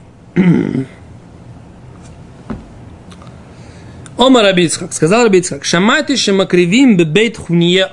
Ома 4.17 4.41
Рабицхак, 4.41 4.95
сказал 4.95 5.25
Рабицхак, 5.25 5.67
шамати 5.67 6.17
шамакривим 6.17 6.97
бебейт 6.97 7.37
хунье. 7.37 7.91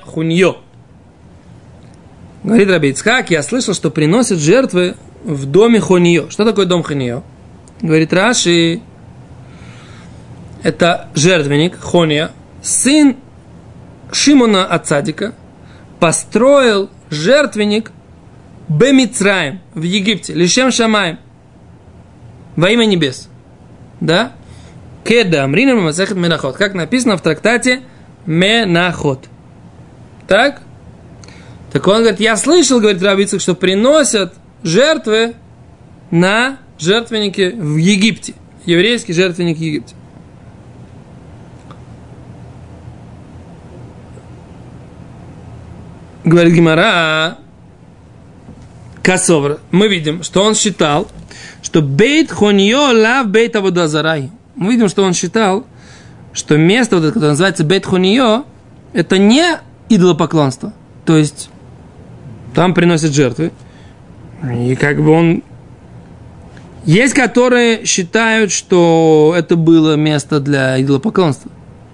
Говорит 2.44 2.70
Рабицхак, 2.70 3.30
я 3.30 3.42
слышал, 3.42 3.74
что 3.74 3.90
приносят 3.90 4.38
жертвы 4.38 4.96
в 5.22 5.44
доме 5.44 5.80
хунье. 5.80 6.30
Что 6.30 6.46
такое 6.46 6.64
дом 6.64 6.82
хунье? 6.82 7.22
Говорит 7.82 8.14
Раши, 8.14 8.80
это 10.62 11.08
жертвенник 11.14 11.78
Хония, 11.78 12.32
сын 12.62 13.16
Шимона 14.12 14.66
Ацадика, 14.66 15.34
построил 15.98 16.90
жертвенник 17.10 17.92
Бемицраем 18.68 19.60
в 19.74 19.82
Египте, 19.82 20.32
Лишем 20.32 20.70
Шамаем, 20.70 21.18
во 22.56 22.70
имя 22.70 22.84
небес. 22.84 23.28
Да? 24.00 24.32
Кеда 25.04 25.44
Амрина 25.44 25.74
Масахет 25.74 26.16
Менахот. 26.16 26.56
Как 26.56 26.74
написано 26.74 27.16
в 27.16 27.22
трактате 27.22 27.80
Менахот. 28.26 29.26
Так? 30.28 30.62
Так 31.72 31.86
он 31.86 32.00
говорит, 32.00 32.20
я 32.20 32.36
слышал, 32.36 32.80
говорит 32.80 33.02
Рабицах, 33.02 33.40
что 33.40 33.54
приносят 33.54 34.34
жертвы 34.62 35.34
на 36.10 36.58
жертвенники 36.78 37.54
в 37.56 37.76
Египте. 37.76 38.34
Еврейский 38.66 39.12
жертвенник 39.12 39.58
в 39.58 39.60
Египте. 39.60 39.94
Говорит 46.30 46.54
Гимара, 46.54 47.38
Касовра, 49.02 49.58
мы 49.70 49.88
видим, 49.88 50.22
что 50.22 50.44
он 50.44 50.54
считал, 50.54 51.08
что 51.62 51.82
бейт 51.82 52.30
хоньо 52.30 52.92
лав 52.92 53.26
бейт 53.26 53.56
аводазарай 53.56 54.30
мы 54.60 54.72
видим, 54.72 54.90
что 54.90 55.04
он 55.04 55.14
считал, 55.14 55.66
что 56.34 56.58
место, 56.58 56.96
вот 56.96 57.04
это, 57.04 57.14
которое 57.14 57.30
называется 57.30 57.64
Бет 57.64 57.86
Хонио, 57.86 58.44
это 58.92 59.16
не 59.16 59.58
идолопоклонство. 59.88 60.74
То 61.06 61.16
есть 61.16 61.48
там 62.54 62.74
приносят 62.74 63.12
жертвы. 63.12 63.52
И 64.54 64.76
как 64.76 65.02
бы 65.02 65.10
он... 65.10 65.42
Есть, 66.84 67.14
которые 67.14 67.86
считают, 67.86 68.52
что 68.52 69.34
это 69.36 69.56
было 69.56 69.96
место 69.96 70.40
для 70.40 70.80
идолопоклонства. 70.80 71.50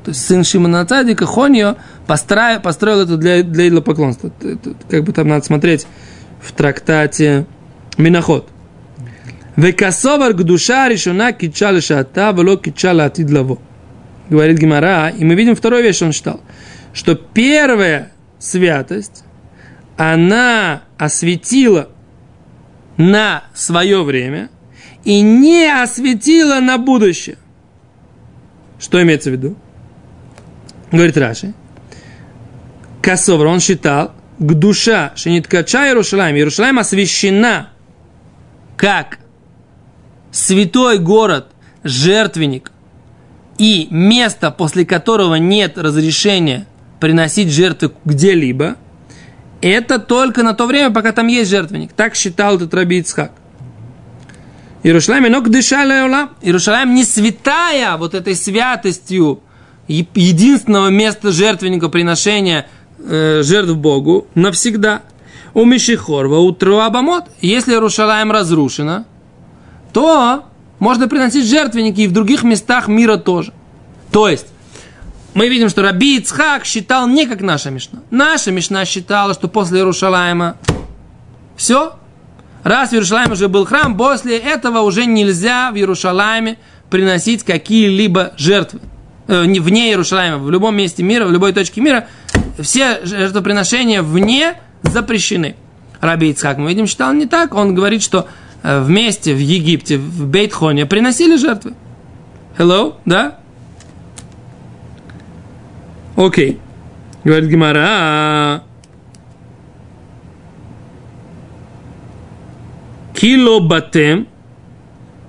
То 0.07 0.11
есть 0.11 0.25
сын 0.25 0.45
Шимона 0.45 0.87
Цадика, 0.87 1.27
Хонио, 1.27 1.75
построил, 2.07 2.61
построил 2.61 3.01
это 3.01 3.17
для, 3.17 3.43
для 3.43 3.67
идолопоклонства. 3.67 4.31
Это, 4.41 4.77
как 4.89 5.03
бы 5.03 5.13
там 5.13 5.27
надо 5.27 5.45
смотреть 5.45 5.89
в 6.41 6.53
трактате 6.53 7.45
Миноход. 7.99 8.49
Векасовар 9.57 10.33
к 10.33 10.45
душа 10.45 10.89
решена 10.89 11.33
кича 11.33 11.81
шата, 11.81 12.31
вело 12.31 12.57
кича 12.57 12.93
латид 12.93 13.29
лаво. 13.33 13.59
Говорит 14.31 14.59
Гимара, 14.59 15.09
и 15.09 15.25
мы 15.25 15.35
видим 15.35 15.57
вторую 15.57 15.83
вещь, 15.83 16.01
он 16.03 16.13
считал, 16.13 16.41
что 16.93 17.17
первая 17.17 18.13
святость, 18.39 19.25
она 19.97 20.83
осветила 20.99 21.89
на 22.97 23.43
свое 23.55 24.05
время 24.05 24.51
и 25.03 25.21
не 25.21 25.67
осветила 25.67 26.61
на 26.61 26.79
будущее. 26.79 27.39
Что 28.79 29.03
имеется 29.03 29.31
в 29.31 29.33
виду? 29.33 29.57
Говорит 30.93 31.17
Раши. 31.17 31.55
Косовр, 33.03 33.47
он 33.47 33.61
считал, 33.61 34.13
к 34.39 34.55
душа, 34.55 35.13
шениткача 35.17 35.87
Иерушалаем, 35.87 36.37
Иерушалаем 36.37 36.79
освящена 36.79 37.71
как 38.77 39.19
святой 40.31 40.99
город, 40.99 41.47
жертвенник 41.83 42.73
и 43.59 43.89
место, 43.91 44.51
после 44.51 44.85
которого 44.85 45.37
нет 45.37 45.79
разрешения 45.79 46.67
приносить 47.01 47.51
жертвы 47.51 47.93
где-либо, 48.05 48.77
это 49.61 49.99
только 49.99 50.43
на 50.43 50.55
то 50.55 50.67
время, 50.67 50.91
пока 50.91 51.13
там 51.13 51.27
есть 51.29 51.51
жертвенник. 51.51 51.93
Так 51.93 52.15
считал 52.15 52.57
этот 52.57 52.75
Раби 52.75 52.99
Ицхак. 52.99 53.33
Иерушалайм, 54.83 55.31
но 55.33 55.41
дышали 55.41 55.93
Иерушалайм 56.43 56.95
не 56.95 57.05
святая 57.05 57.97
вот 57.97 58.15
этой 58.15 58.37
святостью 58.37 59.43
единственного 59.89 60.89
места 60.89 61.33
жертвенника 61.33 61.89
приношения 61.89 62.69
э, 62.99 63.43
жертв 63.43 63.75
Богу 63.75 64.27
навсегда. 64.35 65.03
У 65.55 65.65
Мишихорва, 65.65 66.39
у 66.39 66.53
Труабамот, 66.53 67.25
если 67.41 67.73
Иерушалайм 67.73 68.31
разрушена, 68.31 69.07
то 69.93 70.45
можно 70.79 71.09
приносить 71.09 71.47
жертвенники 71.47 72.03
и 72.03 72.09
в 72.09 72.13
других 72.13 72.43
местах 72.43 72.89
мира 72.89 73.17
тоже. 73.17 73.53
То 74.13 74.29
есть, 74.29 74.47
мы 75.35 75.49
видим, 75.49 75.69
что 75.69 75.83
Раби 75.83 76.19
Ицхак 76.19 76.65
считал 76.65 77.07
не 77.09 77.27
как 77.27 77.41
наша 77.41 77.71
Мишна. 77.71 78.01
Наша 78.11 78.51
Мишна 78.51 78.85
считала, 78.85 79.35
что 79.35 79.49
после 79.49 79.79
Иерушалайма 79.79 80.57
все. 81.57 81.95
Раз 82.63 82.91
в 82.91 82.93
Иерушалайме 82.95 83.33
уже 83.33 83.49
был 83.49 83.65
храм, 83.65 83.97
после 83.97 84.39
этого 84.39 84.81
уже 84.81 85.07
нельзя 85.07 85.71
в 85.71 85.77
Иерушалайме 85.77 86.59
приносить 86.91 87.43
какие-либо 87.45 88.33
жертвы. 88.37 88.81
Э, 89.29 89.43
вне 89.43 89.89
Иерушалайма, 89.89 90.39
в 90.39 90.51
любом 90.51 90.77
месте 90.77 91.03
мира, 91.03 91.27
в 91.27 91.33
любой 91.33 91.53
точке 91.53 91.81
мира, 91.81 92.07
все 92.59 93.01
жертвоприношения 93.05 94.03
вне 94.03 94.55
запрещены. 94.83 95.57
Раби 96.01 96.31
Ицхак, 96.31 96.59
мы 96.59 96.69
видим, 96.69 96.87
считал 96.87 97.13
не 97.13 97.27
так. 97.27 97.55
Он 97.55 97.75
говорит, 97.75 98.03
что 98.03 98.29
Э, 98.69 98.81
вместе 98.81 99.33
в 99.33 99.39
Египте, 99.39 99.97
в 99.97 100.27
Бейтхоне, 100.27 100.87
приносили 100.87 101.37
жертвы. 101.37 101.75
Hello, 102.59 102.97
да? 103.05 103.39
Окей. 106.17 106.53
Okay. 106.53 106.59
Говорит 107.23 107.49
Гимара. 107.49 108.65
Кило 113.15 113.61
батем, 113.61 114.27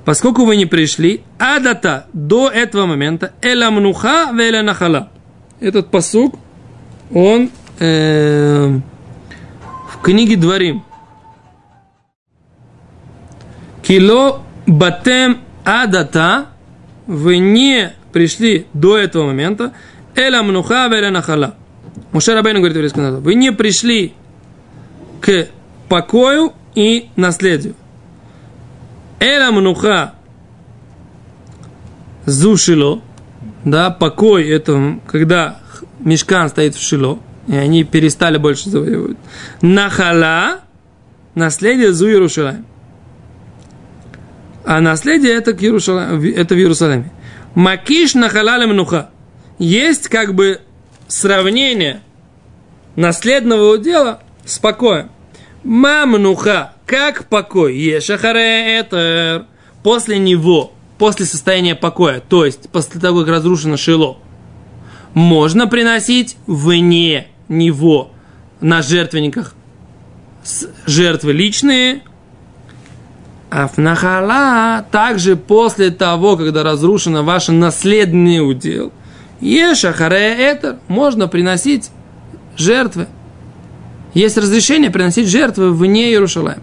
поскольку 0.03 0.43
вы 0.43 0.55
не 0.55 0.65
пришли, 0.65 1.21
адата 1.37 2.07
до 2.13 2.49
этого 2.49 2.85
момента, 2.85 3.33
эла 3.41 3.69
мнуха 3.69 4.31
веля 4.33 4.63
нахала. 4.63 5.09
Этот 5.59 5.89
посук, 5.89 6.35
он 7.13 7.49
э, 7.79 8.79
в 9.89 10.01
книге 10.01 10.35
Дворим. 10.35 10.83
Кило 13.81 14.43
батем 14.65 15.39
адата, 15.63 16.47
вы 17.05 17.37
не 17.37 17.93
пришли 18.11 18.67
до 18.73 18.97
этого 18.97 19.27
момента, 19.27 19.73
эла 20.15 20.43
мнуха 20.43 20.87
веля 20.87 21.11
нахала. 21.11 21.55
Муше 22.11 22.33
Рабейну 22.33 22.61
говорит 22.61 22.95
вы 22.95 23.35
не 23.35 23.51
пришли 23.51 24.13
к 25.21 25.47
покою 25.89 26.53
и 26.75 27.09
наследию. 27.15 27.75
Эла 29.19 29.51
мнуха 29.51 30.13
зушило, 32.27 33.01
да, 33.63 33.89
покой 33.89 34.47
это 34.49 34.99
когда 35.07 35.59
мешкан 35.99 36.49
стоит 36.49 36.75
в 36.75 36.81
шило, 36.81 37.19
и 37.47 37.55
они 37.55 37.83
перестали 37.83 38.37
больше 38.37 38.69
завоевывать. 38.69 39.17
Нахала, 39.61 40.59
наследие 41.33 41.93
зу 41.93 42.07
Иерушалаем. 42.07 42.65
А 44.65 44.81
наследие 44.81 45.33
это, 45.33 45.53
к 45.53 45.63
Иерушалаем, 45.63 46.21
это 46.35 46.53
в 46.53 46.57
Иерусалиме. 46.57 47.11
Макиш 47.55 48.13
нахалалем 48.13 48.75
нуха. 48.75 49.09
Есть 49.57 50.09
как 50.09 50.35
бы 50.35 50.59
сравнение 51.07 52.01
наследного 52.97 53.73
удела 53.73 54.21
с 54.43 54.59
покоем. 54.59 55.09
Мамнуха, 55.63 56.73
как 56.85 57.25
покой, 57.29 57.77
ешахаре 57.77 58.77
это 58.77 59.47
после 59.83 60.19
него, 60.19 60.73
после 60.97 61.25
состояния 61.25 61.75
покоя, 61.75 62.19
то 62.19 62.45
есть 62.45 62.69
после 62.69 62.99
того, 62.99 63.21
как 63.21 63.29
разрушено 63.29 63.77
шило, 63.77 64.17
можно 65.13 65.67
приносить 65.67 66.37
вне 66.47 67.27
него 67.47 68.11
на 68.61 68.81
жертвенниках 68.81 69.55
жертвы 70.85 71.33
личные, 71.33 72.01
а 73.49 73.67
в 73.67 73.77
нахала 73.77 74.85
также 74.91 75.35
после 75.35 75.89
того, 75.91 76.37
когда 76.37 76.63
разрушено 76.63 77.23
ваше 77.23 77.51
наследный 77.51 78.39
удел, 78.39 78.91
ешахаре 79.39 80.35
это 80.35 80.79
можно 80.87 81.27
приносить 81.27 81.91
жертвы. 82.57 83.07
Есть 84.13 84.37
разрешение 84.37 84.89
приносить 84.89 85.27
жертвы 85.27 85.71
вне 85.71 86.09
Иерушалаем. 86.09 86.61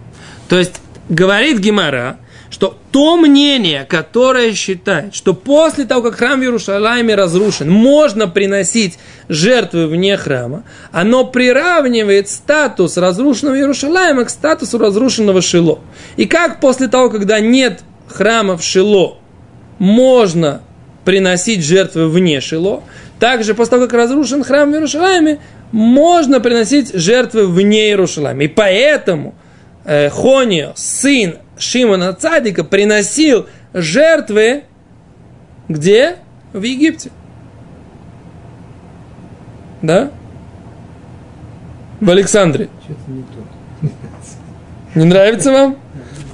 То 0.49 0.59
есть, 0.59 0.81
говорит 1.09 1.59
Гимара, 1.59 2.18
что 2.55 2.79
то 2.93 3.17
мнение, 3.17 3.85
которое 3.85 4.55
считает, 4.55 5.12
что 5.12 5.35
после 5.35 5.87
того, 5.87 6.03
как 6.03 6.14
храм 6.14 6.38
в 6.38 6.43
Иерушалайме 6.45 7.17
разрушен, 7.17 7.69
можно 7.69 8.29
приносить 8.29 8.97
жертвы 9.29 9.88
вне 9.88 10.17
храма, 10.17 10.62
оно 10.93 11.25
приравнивает 11.25 12.29
статус 12.29 12.97
разрушенного 12.97 13.57
Иерушалайма 13.57 14.25
к 14.25 14.31
статусу 14.31 14.79
разрушенного 14.79 15.43
Шило. 15.43 15.81
И 16.17 16.27
как 16.27 16.61
после 16.61 16.87
того, 16.87 17.11
когда 17.11 17.40
нет 17.40 17.81
храма 18.07 18.57
в 18.57 18.62
Шило, 18.62 19.19
можно 19.81 20.61
приносить 21.05 21.64
жертвы 21.64 22.09
вне 22.09 22.40
Шило, 22.40 22.85
также 23.19 23.55
после 23.55 23.73
того, 23.73 23.87
как 23.87 23.95
разрушен 23.95 24.45
храм 24.45 24.71
в 24.71 24.75
Иерушалайме, 24.75 25.40
можно 25.73 26.38
приносить 26.38 26.95
жертвы 26.95 27.49
вне 27.49 27.88
Иерушалайма. 27.88 28.45
И 28.45 28.49
поэтому 28.49 29.35
э, 29.85 30.09
Хонио, 30.09 30.71
сын 30.77 31.38
Шимона 31.59 32.12
Цадика, 32.12 32.64
приносил 32.64 33.47
жертвы 33.73 34.64
где? 35.69 36.17
В 36.53 36.62
Египте. 36.62 37.11
Да? 39.83 40.11
В 42.01 42.11
Александре. 42.11 42.69
Не, 44.95 45.05
нравится 45.05 45.53
вам? 45.53 45.79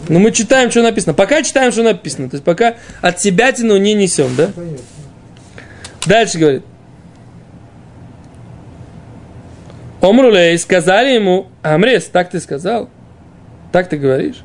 Ну, 0.08 0.18
мы 0.18 0.32
читаем, 0.32 0.70
что 0.70 0.82
написано. 0.82 1.14
Пока 1.14 1.42
читаем, 1.42 1.70
что 1.70 1.82
написано. 1.82 2.28
То 2.28 2.34
есть, 2.34 2.44
пока 2.44 2.74
от 3.00 3.20
себя 3.20 3.52
тяну 3.52 3.76
не 3.76 3.94
несем, 3.94 4.34
да? 4.36 4.50
Дальше 6.06 6.38
говорит. 6.38 6.64
Омрулей 10.00 10.58
сказали 10.58 11.10
ему, 11.10 11.48
Амрес, 11.62 12.06
так 12.06 12.30
ты 12.30 12.40
сказал? 12.40 12.88
Так 13.70 13.88
ты 13.88 13.98
говоришь? 13.98 14.42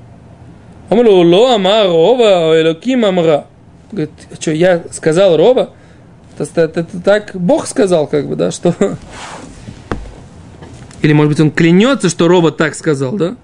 Омру 0.89 1.23
ло 1.23 1.55
амар 1.55 1.87
рова, 1.87 2.61
элоким 2.61 3.05
амра. 3.05 3.45
Говорит, 3.91 4.11
что, 4.39 4.51
я 4.51 4.83
сказал 4.91 5.37
рова? 5.37 5.71
Это, 6.37 6.61
это, 6.61 6.79
это 6.81 7.01
так 7.01 7.31
Бог 7.33 7.65
сказал, 7.65 8.07
как 8.07 8.27
бы, 8.27 8.35
да, 8.35 8.51
что... 8.51 8.75
Или, 11.01 11.13
может 11.13 11.31
быть, 11.31 11.39
он 11.39 11.51
клянется, 11.51 12.09
что 12.09 12.27
робот 12.27 12.57
так 12.57 12.73
сказал, 12.75 13.13
да? 13.13 13.35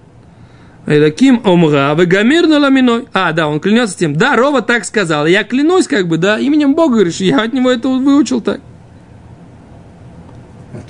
Элаким 0.86 1.42
омра, 1.44 1.94
вы 1.94 2.06
гамир 2.06 2.46
ламиной. 2.48 3.06
А, 3.12 3.32
да, 3.32 3.46
он 3.46 3.60
клянется 3.60 3.96
тем. 3.96 4.16
Да, 4.16 4.34
робот 4.34 4.66
так 4.66 4.84
сказал. 4.84 5.26
Я 5.26 5.44
клянусь, 5.44 5.86
как 5.86 6.08
бы, 6.08 6.18
да, 6.18 6.38
именем 6.38 6.74
Бога, 6.74 6.94
говоришь, 6.94 7.18
я 7.18 7.42
от 7.42 7.52
него 7.52 7.70
это 7.70 7.88
выучил 7.88 8.40
так. 8.40 8.60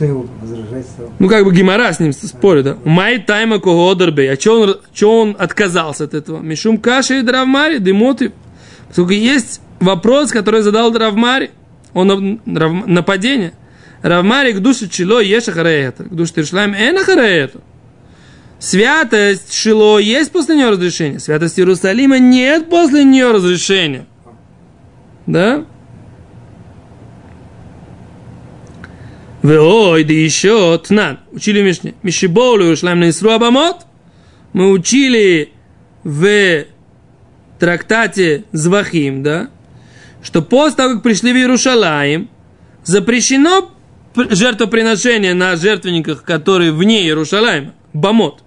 Кто 0.03 0.09
его 0.09 0.27
возражает 0.41 0.85
стал? 0.85 1.12
Ну, 1.21 1.29
как 1.29 1.45
бы 1.45 1.55
Гимара 1.55 1.93
с 1.93 2.01
ним 2.01 2.12
спорит, 2.12 2.65
да? 2.65 2.77
Май 2.85 3.21
тайма 3.21 3.61
когодербей. 3.61 4.33
А 4.33 4.35
что 4.35 4.61
он, 4.61 4.81
что 4.93 5.21
он 5.21 5.37
отказался 5.38 6.05
от 6.05 6.15
этого? 6.15 6.41
Мишум 6.41 6.79
каши 6.79 7.21
и 7.21 7.23
дравмари, 7.23 7.79
демотив. 7.79 8.33
Поскольку 8.88 9.12
есть 9.12 9.61
вопрос, 9.79 10.33
который 10.33 10.62
задал 10.62 10.91
Дравмари. 10.91 11.53
Он 11.95 12.41
нападение. 12.45 13.53
Равмари 14.03 14.55
к 14.55 14.59
душе 14.59 14.88
чило 14.88 15.21
еша 15.21 15.53
хареета. 15.53 16.03
К 16.03 16.12
душе 16.17 16.33
тиршлаем 16.35 16.75
эна 16.75 17.05
хареета. 17.05 17.61
Святость 18.59 19.53
Шило 19.55 19.99
есть 19.99 20.33
после 20.33 20.57
нее 20.57 20.71
разрешение. 20.71 21.21
Святость 21.21 21.61
Иерусалима 21.61 22.19
нет 22.19 22.69
после 22.69 23.05
нее 23.05 23.31
разрешения. 23.31 24.07
Да? 25.27 25.65
Веой, 29.43 30.05
да 30.05 30.13
еще 30.13 30.79
тнан. 30.79 31.19
Учили 31.33 31.63
в 31.63 31.65
Мишне. 31.65 31.95
Мишиболу 32.03 32.63
Иерушалаем 32.63 33.01
на 33.01 33.11
Исру 33.11 33.31
Абамот. 33.31 33.87
Мы 34.53 34.71
учили 34.71 35.53
в 36.05 36.65
трактате 37.59 38.45
Звахим, 38.53 39.23
да, 39.23 39.51
что 40.23 40.43
после 40.43 40.77
того, 40.77 40.95
как 40.95 41.03
пришли 41.03 41.33
в 41.33 41.37
Иерушалаем, 41.37 42.29
запрещено 42.85 43.73
жертвоприношение 44.15 45.35
на 45.35 45.57
жертвенниках, 45.57 46.23
которые 46.23 46.73
вне 46.73 47.03
Иерушалайма, 47.03 47.75
бамот. 47.93 48.43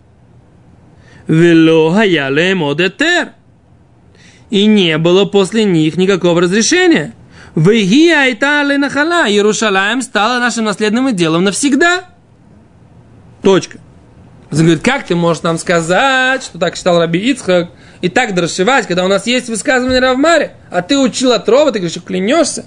И 4.49 4.65
не 4.67 4.97
было 4.97 5.25
после 5.25 5.63
них 5.63 5.97
никакого 5.97 6.41
разрешения. 6.41 7.13
Веги 7.55 8.09
айтали 8.09 8.75
нахала. 8.75 9.29
Иерушалаем 9.29 10.01
стала 10.01 10.39
нашим 10.39 10.65
наследным 10.65 11.15
делом 11.15 11.45
навсегда. 11.45 12.05
Точка. 13.41 13.79
Он 14.51 14.59
говорит, 14.59 14.83
как 14.83 15.05
ты 15.05 15.15
можешь 15.15 15.43
нам 15.43 15.57
сказать, 15.57 16.43
что 16.43 16.59
так 16.59 16.75
считал 16.75 16.99
Раби 16.99 17.19
Ицхак, 17.31 17.71
и 18.01 18.09
так 18.09 18.33
драшивать, 18.33 18.87
когда 18.87 19.03
у 19.03 19.07
нас 19.07 19.25
есть 19.27 19.49
высказывание 19.49 19.99
Равмаре, 19.99 20.53
а 20.69 20.81
ты 20.81 20.97
учил 20.97 21.31
от 21.33 21.47
Рова, 21.49 21.71
ты 21.71 21.79
говоришь, 21.79 22.01
клянешься. 22.01 22.65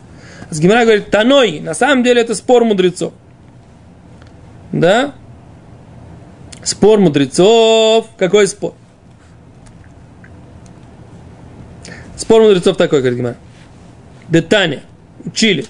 С 0.51 0.59
Гимара 0.59 0.83
говорит, 0.83 1.11
Таной, 1.11 1.61
на 1.61 1.74
самом 1.74 2.03
деле 2.03 2.20
это 2.20 2.35
спор 2.35 2.64
мудрецов. 2.64 3.12
Да? 4.72 5.14
Спор 6.62 6.98
мудрецов. 6.98 8.07
Какой 8.18 8.46
спор? 8.48 8.74
Спор 12.16 12.42
мудрецов 12.42 12.77
такой, 12.77 13.01
говорит 13.01 13.18
Гимара. 13.18 13.37
Детания. 14.29 14.83
Учили. 15.25 15.64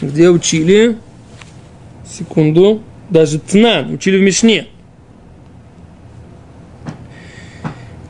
Где 0.00 0.30
учили? 0.30 0.96
Секунду. 2.06 2.82
Даже 3.10 3.38
Тнан. 3.38 3.92
Учили 3.92 4.18
в 4.18 4.22
Мишне. 4.22 4.68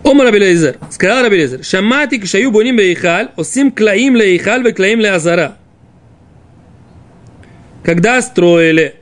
Омар 0.04 0.26
Рабелезер. 0.26 0.78
Сказал 0.90 1.24
Рабелезер. 1.24 1.64
Шамати 1.64 2.18
кшаю 2.18 2.50
боним 2.50 2.76
бейхал, 2.76 3.28
осим 3.36 3.70
клаим 3.70 4.16
лейхал 4.16 4.62
ве 4.62 4.72
клаим 4.72 5.00
леазара. 5.00 5.56
Когда 7.82 8.20
строили 8.22 8.96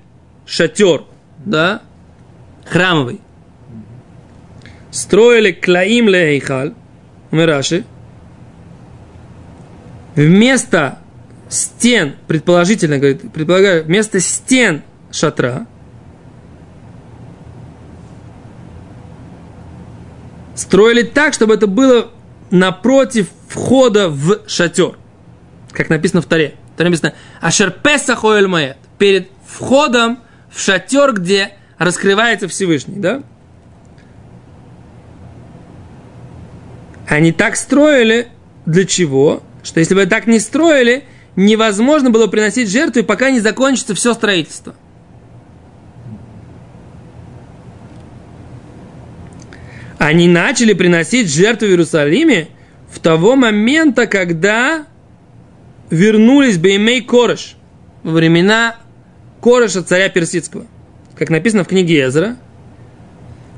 шатер, 0.47 1.05
да, 1.45 1.83
храмовый, 2.65 3.21
строили 4.91 5.53
клаим 5.53 6.09
лейхал, 6.09 6.73
Раши, 7.31 7.85
вместо 10.17 10.99
стен, 11.49 12.17
предположительно, 12.27 12.99
говорит, 12.99 13.31
предполагаю, 13.33 13.85
вместо 13.85 14.19
стен 14.19 14.83
шатра, 15.13 15.67
строили 20.57 21.03
так, 21.03 21.35
чтобы 21.35 21.55
это 21.55 21.67
было 21.67 22.11
напротив 22.51 23.29
входа 23.49 24.09
в 24.09 24.49
шатер. 24.49 24.99
Как 25.71 25.91
написано 25.91 26.23
в 26.23 26.27
Таре. 26.27 26.55
Там 26.77 26.87
написано 26.87 27.15
«Ашер 27.41 27.71
Песах 27.71 28.25
Маэт». 28.25 28.79
Перед 28.99 29.29
входом 29.47 30.21
в 30.51 30.59
шатер, 30.59 31.13
где 31.13 31.53
раскрывается 31.79 32.49
Всевышний, 32.49 32.99
да? 32.99 33.23
Они 37.07 37.33
так 37.33 37.57
строили, 37.57 38.29
для 38.65 38.85
чего? 38.85 39.43
Что 39.67 39.81
если 39.81 39.97
бы 39.97 40.07
так 40.07 40.29
не 40.29 40.39
строили, 40.39 41.05
невозможно 41.35 42.11
было 42.11 42.29
приносить 42.29 42.71
жертвы, 42.71 43.03
пока 43.03 43.33
не 43.33 43.41
закончится 43.41 43.97
все 43.97 44.15
строительство. 44.15 44.77
Они 49.99 50.29
начали 50.29 50.73
приносить 50.73 51.35
жертвы 51.35 51.67
в 51.67 51.71
Иерусалиме 51.71 52.49
в 52.89 53.01
того 53.01 53.35
момента, 53.35 54.07
когда 54.07 54.87
вернулись 55.91 56.59
Беймей 56.59 57.03
Кореш, 57.03 57.57
во 58.05 58.13
времена 58.13 58.77
Кореша, 59.43 59.83
царя 59.83 60.09
персидского, 60.09 60.67
как 61.17 61.29
написано 61.29 61.65
в 61.65 61.69
книге 61.69 62.05
Эзра. 62.05 62.37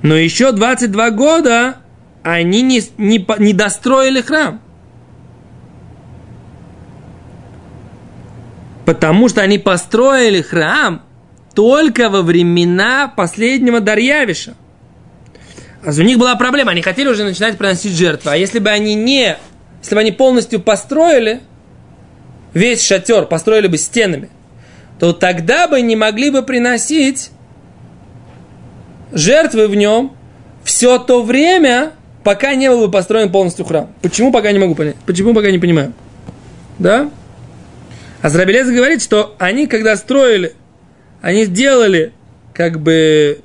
Но 0.01 0.15
еще 0.15 0.53
22 0.53 1.11
года 1.11 1.77
они 2.23 2.63
не, 2.63 2.81
не, 2.97 3.27
не 3.39 3.53
достроили 3.53 4.23
храм. 4.23 4.63
Потому 8.89 9.29
что 9.29 9.43
они 9.43 9.59
построили 9.59 10.41
храм 10.41 11.03
только 11.55 12.09
во 12.09 12.23
времена 12.23 13.13
последнего 13.15 13.81
Дарьявиша. 13.81 14.55
А 15.85 15.91
у 15.91 16.03
них 16.03 16.17
была 16.17 16.37
проблема, 16.37 16.71
они 16.71 16.81
хотели 16.81 17.07
уже 17.07 17.23
начинать 17.23 17.59
приносить 17.59 17.93
жертвы. 17.93 18.31
А 18.31 18.37
если 18.37 18.61
бы 18.61 18.71
они 18.71 18.95
не, 18.95 19.37
если 19.83 19.95
бы 19.95 20.01
они 20.01 20.11
полностью 20.11 20.59
построили 20.63 21.43
весь 22.55 22.83
шатер, 22.83 23.27
построили 23.27 23.67
бы 23.67 23.77
стенами, 23.77 24.31
то 24.99 25.13
тогда 25.13 25.69
бы 25.69 25.83
не 25.83 25.95
могли 25.95 26.31
бы 26.31 26.43
приносить 26.43 27.31
жертвы 29.13 29.69
в 29.69 29.75
нем 29.75 30.17
все 30.65 30.99
то 30.99 31.23
время, 31.23 31.93
пока 32.25 32.55
не 32.55 32.71
был 32.71 32.87
бы 32.87 32.91
построен 32.91 33.31
полностью 33.31 33.67
храм. 33.67 33.93
Почему 34.01 34.33
пока 34.33 34.51
не 34.51 34.59
могу 34.59 34.75
понять? 34.75 34.97
Почему 35.05 35.35
пока 35.35 35.51
не 35.51 35.59
понимаю? 35.59 35.93
Да? 36.79 37.11
А 38.21 38.31
Зрабелец 38.31 38.67
говорит, 38.67 39.03
что 39.03 39.37
они, 39.39 39.67
когда 39.67 39.97
строили, 39.97 40.55
они 41.23 41.45
сделали 41.45 42.13
как 42.53 42.81
бы 42.81 43.41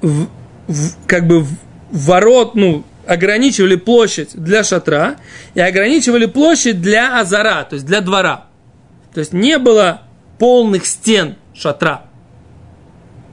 в, 0.00 0.28
в, 0.68 1.06
как 1.06 1.26
бы 1.26 1.40
в, 1.40 1.56
ворот, 1.90 2.54
ну, 2.54 2.84
ограничивали 3.06 3.74
площадь 3.74 4.30
для 4.34 4.62
шатра 4.62 5.16
и 5.54 5.60
ограничивали 5.60 6.26
площадь 6.26 6.80
для 6.80 7.18
азара, 7.18 7.64
то 7.64 7.74
есть 7.74 7.86
для 7.86 8.00
двора. 8.00 8.46
То 9.12 9.20
есть 9.20 9.32
не 9.32 9.58
было 9.58 10.02
полных 10.38 10.86
стен 10.86 11.36
шатра. 11.52 12.04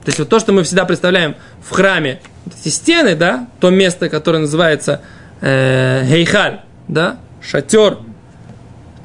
То 0.04 0.08
есть 0.08 0.18
вот 0.18 0.28
то, 0.28 0.40
что 0.40 0.52
мы 0.52 0.64
всегда 0.64 0.84
представляем 0.84 1.36
в 1.62 1.70
храме, 1.70 2.20
вот 2.44 2.54
эти 2.60 2.70
стены, 2.70 3.14
да, 3.14 3.48
то 3.60 3.70
место, 3.70 4.08
которое 4.08 4.40
называется 4.40 5.02
э, 5.40 6.04
гейхаль, 6.06 6.62
да, 6.88 7.18
шатер, 7.40 7.98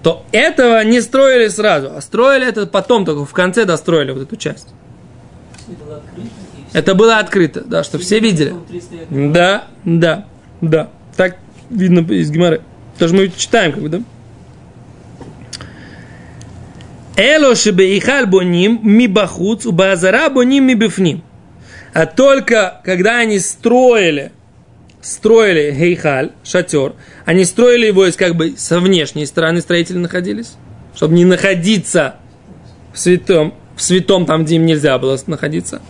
то 0.03 0.25
этого 0.33 0.83
не 0.83 1.01
строили 1.01 1.47
сразу, 1.47 1.91
а 1.95 2.01
строили 2.01 2.45
это 2.45 2.67
потом, 2.67 3.05
только 3.05 3.25
в 3.25 3.31
конце 3.31 3.63
достроили 3.63 4.11
вот 4.11 4.23
эту 4.23 4.35
часть. 4.35 4.67
Это 6.73 6.93
было 6.93 7.19
открыто, 7.19 7.61
да, 7.61 7.83
что 7.83 7.97
все 7.99 8.19
видели. 8.19 8.53
Да, 9.09 9.67
да, 9.85 10.25
да. 10.59 10.89
Так 11.15 11.37
видно 11.69 11.99
из 12.11 12.31
Гимары. 12.31 12.61
Тоже 12.99 13.15
мы 13.15 13.29
читаем, 13.29 13.71
как 13.71 13.81
бы, 13.81 13.89
да? 13.89 14.01
Эло 17.15 17.55
шебеихаль 17.55 18.25
боним 18.25 18.79
ми 18.83 19.07
бахуц, 19.07 19.65
базара 19.67 20.29
боним 20.29 20.65
ми 20.65 20.73
бифним. 20.73 21.23
А 21.93 22.07
только 22.07 22.81
когда 22.83 23.19
они 23.19 23.39
строили, 23.39 24.31
строили 25.03 25.71
гейхаль, 25.71 26.31
шатер, 26.43 26.93
они 27.25 27.45
строили 27.45 27.85
его 27.85 28.07
из 28.07 28.15
как 28.15 28.35
бы 28.35 28.55
со 28.57 28.79
внешней 28.79 29.27
стороны 29.27 29.61
строители 29.61 29.97
находились, 29.97 30.53
чтобы 30.95 31.13
не 31.13 31.25
находиться 31.25 32.15
в 32.93 32.99
святом, 32.99 33.53
в 33.75 33.81
святом 33.83 34.25
там, 34.25 34.45
где 34.45 34.55
им 34.55 34.65
нельзя 34.65 34.97
было 34.97 35.19
находиться. 35.27 35.81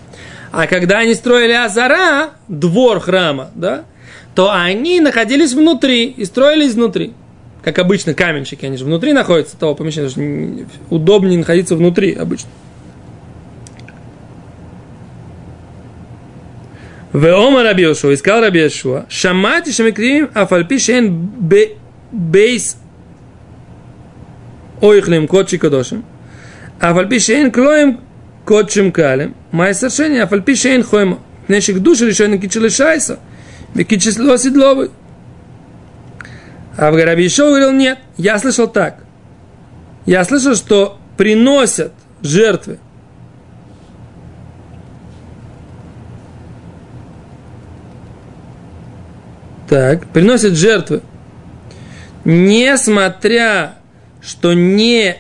А 0.52 0.68
когда 0.68 1.00
они 1.00 1.14
строили 1.14 1.54
Азара, 1.54 2.32
двор 2.48 3.00
храма, 3.00 3.52
да, 3.56 3.86
то 4.36 4.52
они 4.52 5.00
находились 5.00 5.54
внутри 5.54 6.08
и 6.08 6.26
строили 6.26 6.68
изнутри 6.68 7.14
как 7.64 7.80
обычно, 7.80 8.14
каменщики, 8.14 8.66
они 8.66 8.78
же 8.78 8.84
внутри 8.84 9.14
находятся 9.14 9.58
того 9.58 9.74
помещения, 9.74 10.68
удобнее 10.90 11.40
находиться 11.40 11.76
внутри 11.76 12.14
обычно. 12.14 12.50
Веома 17.14 17.62
Раби 17.62 17.84
Йошуа, 17.84 18.12
и 18.12 18.16
сказал 18.16 18.42
Раби 18.42 18.60
Йошуа, 18.60 19.06
шамати 19.08 19.72
шамикрим 19.72 20.32
афальпи 20.34 20.80
шен 20.80 21.30
бейс 22.12 22.78
ойхлим 24.82 25.28
кодши 25.28 25.60
кадошим, 25.60 26.04
афальпи 26.80 27.20
шен 27.20 27.52
клоем 27.52 28.00
кодшим 28.46 28.92
калем, 28.92 29.36
май 29.52 29.76
саршени 29.76 30.18
афальпи 30.18 30.56
шен 30.56 30.84
хоем 30.84 31.20
нешек 31.48 31.78
души 31.80 32.08
решен 32.08 32.40
кичили 32.42 32.70
шайса, 32.70 33.20
векичисло 33.76 34.38
седловый. 34.38 34.90
А 36.76 36.90
в 36.90 36.96
Раби 36.96 37.26
Йошуа 37.26 37.50
говорил, 37.50 37.72
нет, 37.74 38.00
я 38.18 38.40
слышал 38.40 38.68
так. 38.68 39.04
Я 40.08 40.24
слышал, 40.24 40.56
что 40.56 40.98
приносят 41.16 41.94
жертвы 42.24 42.80
Так, 49.70 50.08
приносят 50.08 50.54
жертвы. 50.56 51.02
Несмотря, 52.26 53.76
что 54.22 54.54
не, 54.54 55.18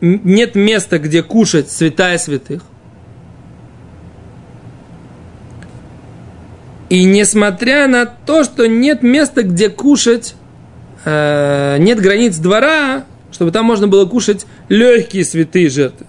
нет 0.00 0.54
места, 0.54 0.98
где 0.98 1.22
кушать 1.22 1.70
святая 1.70 2.18
святых. 2.18 2.62
И 6.88 7.04
несмотря 7.04 7.86
на 7.86 8.06
то, 8.06 8.44
что 8.44 8.66
нет 8.66 9.02
места, 9.02 9.42
где 9.42 9.68
кушать 9.68 10.34
э, 11.04 11.76
нет 11.78 12.00
границ 12.00 12.36
двора, 12.38 13.04
чтобы 13.30 13.50
там 13.50 13.66
можно 13.66 13.88
было 13.88 14.06
кушать 14.06 14.46
легкие 14.68 15.24
святые 15.24 15.68
жертвы. 15.68 16.06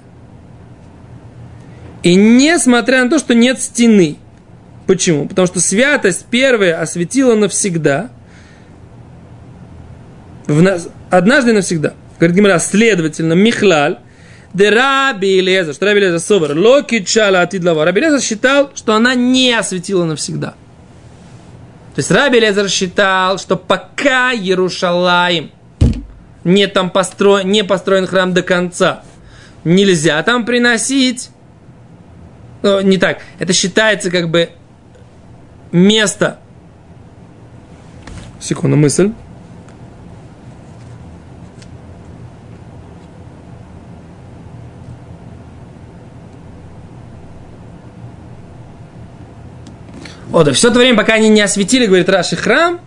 И 2.04 2.16
несмотря 2.16 3.04
на 3.04 3.10
то, 3.10 3.20
что 3.20 3.36
нет 3.36 3.60
стены. 3.60 4.18
Почему? 4.90 5.28
Потому 5.28 5.46
что 5.46 5.60
святость 5.60 6.26
первая 6.32 6.82
осветила 6.82 7.36
навсегда. 7.36 8.10
В 10.48 10.64
нас, 10.64 10.90
однажды 11.12 11.54
навсегда. 11.54 11.94
Говорит 12.18 12.36
Гимара, 12.36 12.58
следовательно, 12.58 13.34
Михлаль, 13.34 14.00
де 14.52 14.72
Раби 14.72 15.42
Лезер, 15.42 15.76
что 15.76 15.86
Раби 15.86 16.00
Лезер 16.00 16.20
Собор, 16.20 16.58
Локи 16.58 17.04
Чала 17.04 17.42
Атидлава. 17.42 17.86
Раби 17.86 18.02
Лезер 18.02 18.20
считал, 18.20 18.72
что 18.74 18.96
она 18.96 19.14
не 19.14 19.54
осветила 19.54 20.06
навсегда. 20.06 20.56
То 21.94 21.98
есть 21.98 22.10
Раби 22.10 22.40
Лезер 22.40 22.68
считал, 22.68 23.38
что 23.38 23.58
пока 23.58 24.34
Иерушалаем 24.34 25.52
не, 26.44 26.66
там 26.66 26.90
построен, 26.90 27.48
не 27.48 27.64
построен 27.64 28.08
храм 28.08 28.34
до 28.34 28.42
конца, 28.42 29.04
нельзя 29.64 30.24
там 30.24 30.48
приносить. 30.48 31.30
Ну, 32.64 32.82
не 32.82 32.98
так. 32.98 33.20
Это 33.38 33.54
считается 33.54 34.10
как 34.10 34.32
бы 34.32 34.50
место. 35.72 36.40
Секунду, 38.40 38.78
мысль. 38.78 39.12
Вот, 50.30 50.48
и 50.48 50.52
все 50.52 50.70
это 50.70 50.78
время, 50.80 50.96
пока 50.96 51.14
они 51.16 51.28
не 51.28 51.42
осветили, 51.42 51.86
говорит 51.86 52.08
Раши, 52.08 52.36
храм, 52.36 52.80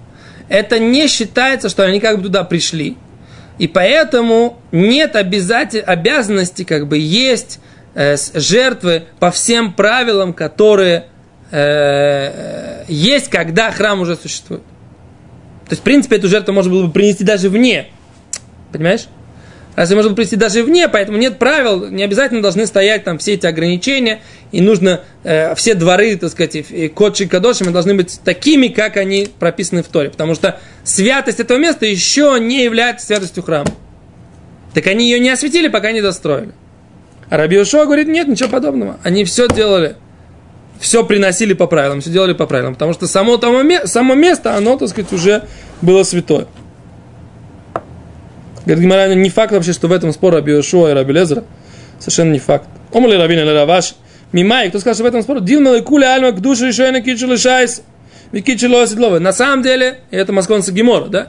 это 0.48 0.78
не 0.78 1.08
считается, 1.08 1.68
что 1.68 1.84
они 1.84 1.98
как 1.98 2.18
бы 2.18 2.24
туда 2.24 2.44
пришли. 2.44 2.96
И 3.58 3.68
поэтому 3.68 4.60
нет 4.70 5.16
обязатель, 5.16 5.80
обязанности 5.80 6.64
как 6.64 6.86
бы 6.86 6.98
есть 6.98 7.60
э, 7.94 8.16
жертвы 8.34 9.04
по 9.18 9.30
всем 9.30 9.72
правилам, 9.72 10.32
которые 10.32 11.06
э, 11.52 12.84
есть, 12.88 13.28
когда 13.28 13.70
храм 13.70 14.00
уже 14.00 14.16
существует. 14.16 14.62
То 15.66 15.74
есть, 15.74 15.82
в 15.82 15.84
принципе, 15.84 16.16
эту 16.16 16.28
жертву 16.28 16.52
можно 16.52 16.72
было 16.72 16.86
бы 16.86 16.92
принести 16.92 17.22
даже 17.22 17.48
вне. 17.48 17.86
Понимаешь? 18.72 19.06
Разве 19.74 19.96
можно 19.96 20.14
принести 20.14 20.36
даже 20.36 20.64
вне, 20.64 20.86
поэтому 20.88 21.16
нет 21.16 21.38
правил, 21.38 21.88
не 21.88 22.02
обязательно 22.02 22.42
должны 22.42 22.66
стоять 22.66 23.04
там 23.04 23.16
все 23.16 23.34
эти 23.34 23.46
ограничения 23.46 24.20
и 24.50 24.60
нужно 24.60 25.00
э, 25.24 25.54
все 25.54 25.74
дворы, 25.74 26.14
так 26.16 26.30
сказать, 26.30 26.56
и 26.56 26.88
кодши 26.88 27.24
и 27.24 27.26
кадошами 27.26 27.70
должны 27.70 27.94
быть 27.94 28.20
такими, 28.22 28.68
как 28.68 28.98
они 28.98 29.28
прописаны 29.38 29.82
в 29.82 29.88
Торе. 29.88 30.10
Потому 30.10 30.34
что 30.34 30.60
святость 30.84 31.40
этого 31.40 31.56
места 31.56 31.86
еще 31.86 32.36
не 32.38 32.64
является 32.64 33.06
святостью 33.06 33.42
храма. 33.42 33.70
Так 34.74 34.86
они 34.88 35.10
ее 35.10 35.18
не 35.20 35.30
осветили, 35.30 35.68
пока 35.68 35.92
не 35.92 36.02
достроили. 36.02 36.52
А 37.30 37.38
Раби 37.38 37.58
Ушо 37.58 37.86
говорит, 37.86 38.08
нет, 38.08 38.28
ничего 38.28 38.50
подобного. 38.50 38.98
Они 39.02 39.24
все 39.24 39.48
делали, 39.48 39.96
все 40.82 41.04
приносили 41.04 41.54
по 41.54 41.66
правилам, 41.66 42.00
все 42.00 42.10
делали 42.10 42.32
по 42.32 42.46
правилам. 42.46 42.74
Потому 42.74 42.92
что 42.92 43.06
само, 43.06 43.38
само, 43.38 43.62
само 43.86 44.14
место, 44.14 44.54
оно, 44.54 44.76
так 44.76 44.88
сказать, 44.88 45.12
уже 45.12 45.44
было 45.80 46.02
святое. 46.02 46.46
Говорит 48.66 48.84
Гимара, 48.84 49.14
не 49.14 49.30
факт 49.30 49.52
вообще, 49.52 49.72
что 49.72 49.88
в 49.88 49.92
этом 49.92 50.12
спор 50.12 50.34
Раби 50.34 50.52
Ушо 50.52 50.88
и 50.88 50.92
Раби 50.92 51.12
Лезера. 51.12 51.44
Совершенно 51.98 52.32
не 52.32 52.38
факт. 52.38 52.68
Омали 52.92 53.16
Равин 53.16 53.38
или 53.40 53.48
Раваш. 53.48 53.94
Мимай, 54.32 54.68
кто 54.68 54.78
скажет, 54.78 54.96
что 54.96 55.04
в 55.04 55.06
этом 55.06 55.22
споре, 55.22 55.40
Дилма 55.40 55.80
Куля 55.80 56.14
Альма 56.14 56.32
к 56.32 56.40
душе 56.40 56.68
еще 56.68 56.88
и 56.88 56.90
на 56.90 57.00
кичу 57.00 57.36
шайс. 57.36 57.82
Викичи 58.30 58.64
Лоасидлова. 58.64 59.18
На 59.18 59.32
самом 59.32 59.62
деле, 59.62 60.00
это 60.10 60.32
московский 60.32 60.72
Гимора, 60.72 61.06
да? 61.06 61.28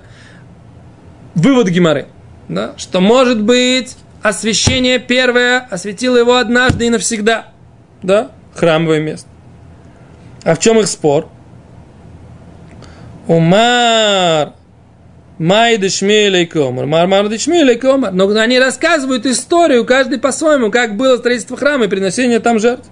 Вывод 1.36 1.68
Гимары 1.68 2.08
да, 2.48 2.74
что 2.78 3.02
может 3.02 3.42
быть 3.42 3.98
освящение 4.22 5.00
первое 5.00 5.60
осветило 5.60 6.18
его 6.18 6.38
однажды 6.38 6.88
и 6.88 6.90
навсегда, 6.90 7.48
да, 8.02 8.32
храмовое 8.56 9.00
место. 9.00 9.28
А 10.44 10.56
в 10.56 10.60
чем 10.60 10.80
их 10.80 10.88
спор? 10.88 11.28
Умар, 13.28 14.54
Май 15.40 15.78
дешмилей 15.78 16.46
комар, 16.46 16.86
мармар 16.86 17.28
дешмилей 17.28 17.76
комар. 17.76 18.14
Но 18.14 18.30
они 18.30 18.60
рассказывают 18.60 19.26
историю, 19.26 19.84
каждый 19.84 20.20
по-своему, 20.20 20.70
как 20.70 20.96
было 20.96 21.18
строительство 21.18 21.58
храма 21.58 21.86
и 21.86 21.88
приношение 21.88 22.40
там 22.40 22.60
жертв. 22.60 22.88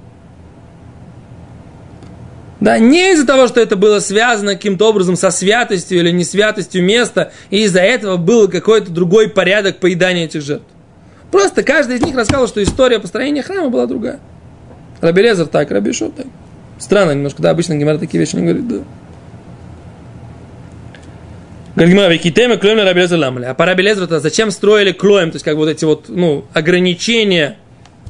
Да, 2.60 2.78
не 2.78 3.14
из-за 3.14 3.26
того, 3.26 3.48
что 3.48 3.60
это 3.60 3.76
было 3.76 4.00
связано 4.00 4.54
каким-то 4.54 4.90
образом 4.90 5.16
со 5.16 5.32
святостью 5.32 6.00
или 6.00 6.12
не 6.12 6.24
святостью 6.24 6.84
места, 6.84 7.32
и 7.50 7.64
из-за 7.64 7.82
этого 7.82 8.18
был 8.18 8.48
какой-то 8.48 8.92
другой 8.92 9.30
порядок 9.30 9.78
поедания 9.78 10.26
этих 10.26 10.42
жертв. 10.42 10.66
Просто 11.32 11.64
каждый 11.64 11.98
из 11.98 12.02
них 12.02 12.16
рассказал, 12.16 12.48
что 12.48 12.62
история 12.62 13.00
построения 13.00 13.42
храма 13.42 13.70
была 13.70 13.88
другая. 13.88 14.20
Раби 15.00 15.24
Лезер 15.24 15.48
так, 15.48 15.72
Раби 15.72 15.94
Шо 15.94 16.10
так. 16.10 16.28
Странно 16.82 17.12
немножко, 17.12 17.44
да, 17.44 17.52
обычно 17.52 17.78
Гимара 17.78 18.00
такие 18.00 18.20
вещи 18.20 18.36
не 18.36 18.42
говорит, 18.42 18.68
да. 18.68 18.78
Гимара, 21.86 22.12
Викитема, 22.12 22.58
клоем 22.58 22.78
на 22.78 22.86
Раби 22.86 23.02
Лезер 23.02 23.20
ламали. 23.20 23.46
А 23.46 23.54
по 23.54 23.66
Раби 23.66 23.84
Лезеру 23.84 24.08
-то 24.08 24.20
зачем 24.20 24.50
строили 24.50 24.92
клоем, 24.92 25.30
то 25.30 25.36
есть 25.36 25.46
как 25.46 25.56
вот 25.56 25.70
эти 25.70 25.86
вот, 25.86 26.10
ну, 26.10 26.46
ограничения 26.54 27.58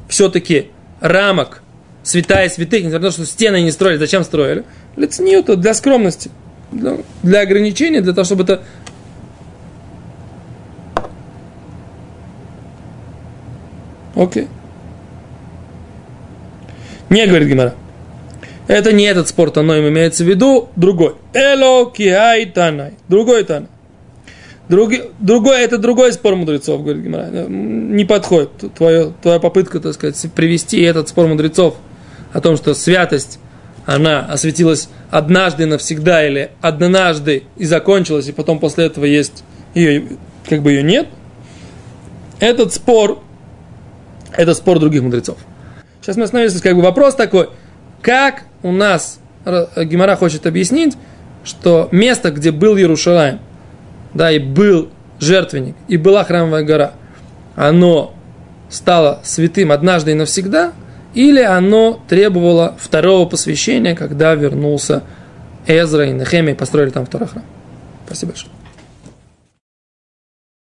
все-таки 0.07 0.69
рамок 1.01 1.61
святая 2.01 2.49
святых, 2.49 2.83
несмотря 2.83 2.99
на 2.99 3.07
то, 3.07 3.11
что 3.11 3.25
стены 3.25 3.61
не 3.61 3.71
строили, 3.71 3.97
зачем 3.97 4.23
строили? 4.23 4.63
Для 4.95 5.07
цниюта, 5.07 5.57
для 5.57 5.73
скромности, 5.73 6.31
для, 6.71 6.97
для 7.23 7.41
ограничения, 7.41 8.01
для 8.01 8.13
того, 8.13 8.23
чтобы 8.23 8.43
это 8.43 8.63
Окей. 14.15 14.47
Не, 17.09 17.27
говорит 17.27 17.49
Гимара. 17.49 17.75
Это 18.71 18.93
не 18.93 19.03
этот 19.03 19.27
спор 19.27 19.51
Таноим 19.51 19.89
имеется 19.89 20.23
в 20.23 20.27
виду, 20.27 20.69
другой. 20.77 21.15
Эло 21.33 21.91
киай 21.91 22.45
танай. 22.45 22.93
Другой 23.09 23.43
танай. 23.43 23.67
Другой, 24.69 25.11
другой, 25.19 25.59
это 25.59 25.77
другой 25.77 26.13
спор 26.13 26.37
мудрецов, 26.37 26.81
говорит 26.81 27.03
Гимара. 27.03 27.47
Не 27.49 28.05
подходит 28.05 28.51
твоя, 28.73 29.07
твоя 29.21 29.39
попытка, 29.39 29.81
так 29.81 29.93
сказать, 29.93 30.25
привести 30.33 30.79
этот 30.83 31.09
спор 31.09 31.27
мудрецов 31.27 31.75
о 32.31 32.39
том, 32.39 32.55
что 32.55 32.73
святость, 32.73 33.39
она 33.85 34.21
осветилась 34.21 34.87
однажды 35.09 35.65
навсегда 35.65 36.25
или 36.25 36.51
однажды 36.61 37.43
и 37.57 37.65
закончилась, 37.65 38.29
и 38.29 38.31
потом 38.31 38.59
после 38.59 38.85
этого 38.85 39.03
есть 39.03 39.43
ее, 39.75 40.17
как 40.47 40.61
бы 40.61 40.71
ее 40.71 40.83
нет. 40.83 41.09
Этот 42.39 42.73
спор, 42.73 43.21
это 44.31 44.53
спор 44.53 44.79
других 44.79 45.01
мудрецов. 45.01 45.37
Сейчас 46.01 46.15
мы 46.15 46.23
остановимся, 46.23 46.63
как 46.63 46.77
бы 46.77 46.81
вопрос 46.81 47.15
такой, 47.15 47.49
как 48.01 48.45
у 48.63 48.71
нас 48.71 49.19
Гимара 49.45 50.15
хочет 50.15 50.45
объяснить, 50.45 50.97
что 51.43 51.89
место, 51.91 52.31
где 52.31 52.51
был 52.51 52.77
Иерушалаем, 52.77 53.39
да, 54.13 54.31
и 54.31 54.39
был 54.39 54.89
жертвенник, 55.19 55.75
и 55.87 55.97
была 55.97 56.23
храмовая 56.23 56.63
гора, 56.63 56.93
оно 57.55 58.13
стало 58.69 59.19
святым 59.23 59.71
однажды 59.71 60.11
и 60.11 60.15
навсегда, 60.15 60.73
или 61.13 61.41
оно 61.41 62.01
требовало 62.07 62.75
второго 62.79 63.27
посвящения, 63.27 63.95
когда 63.95 64.33
вернулся 64.35 65.03
Эзра 65.67 66.07
и 66.07 66.11
Нехемия 66.11 66.53
и 66.53 66.57
построили 66.57 66.89
там 66.89 67.05
второй 67.05 67.27
храм. 67.27 67.43
Спасибо 68.05 68.31
большое. 68.31 68.51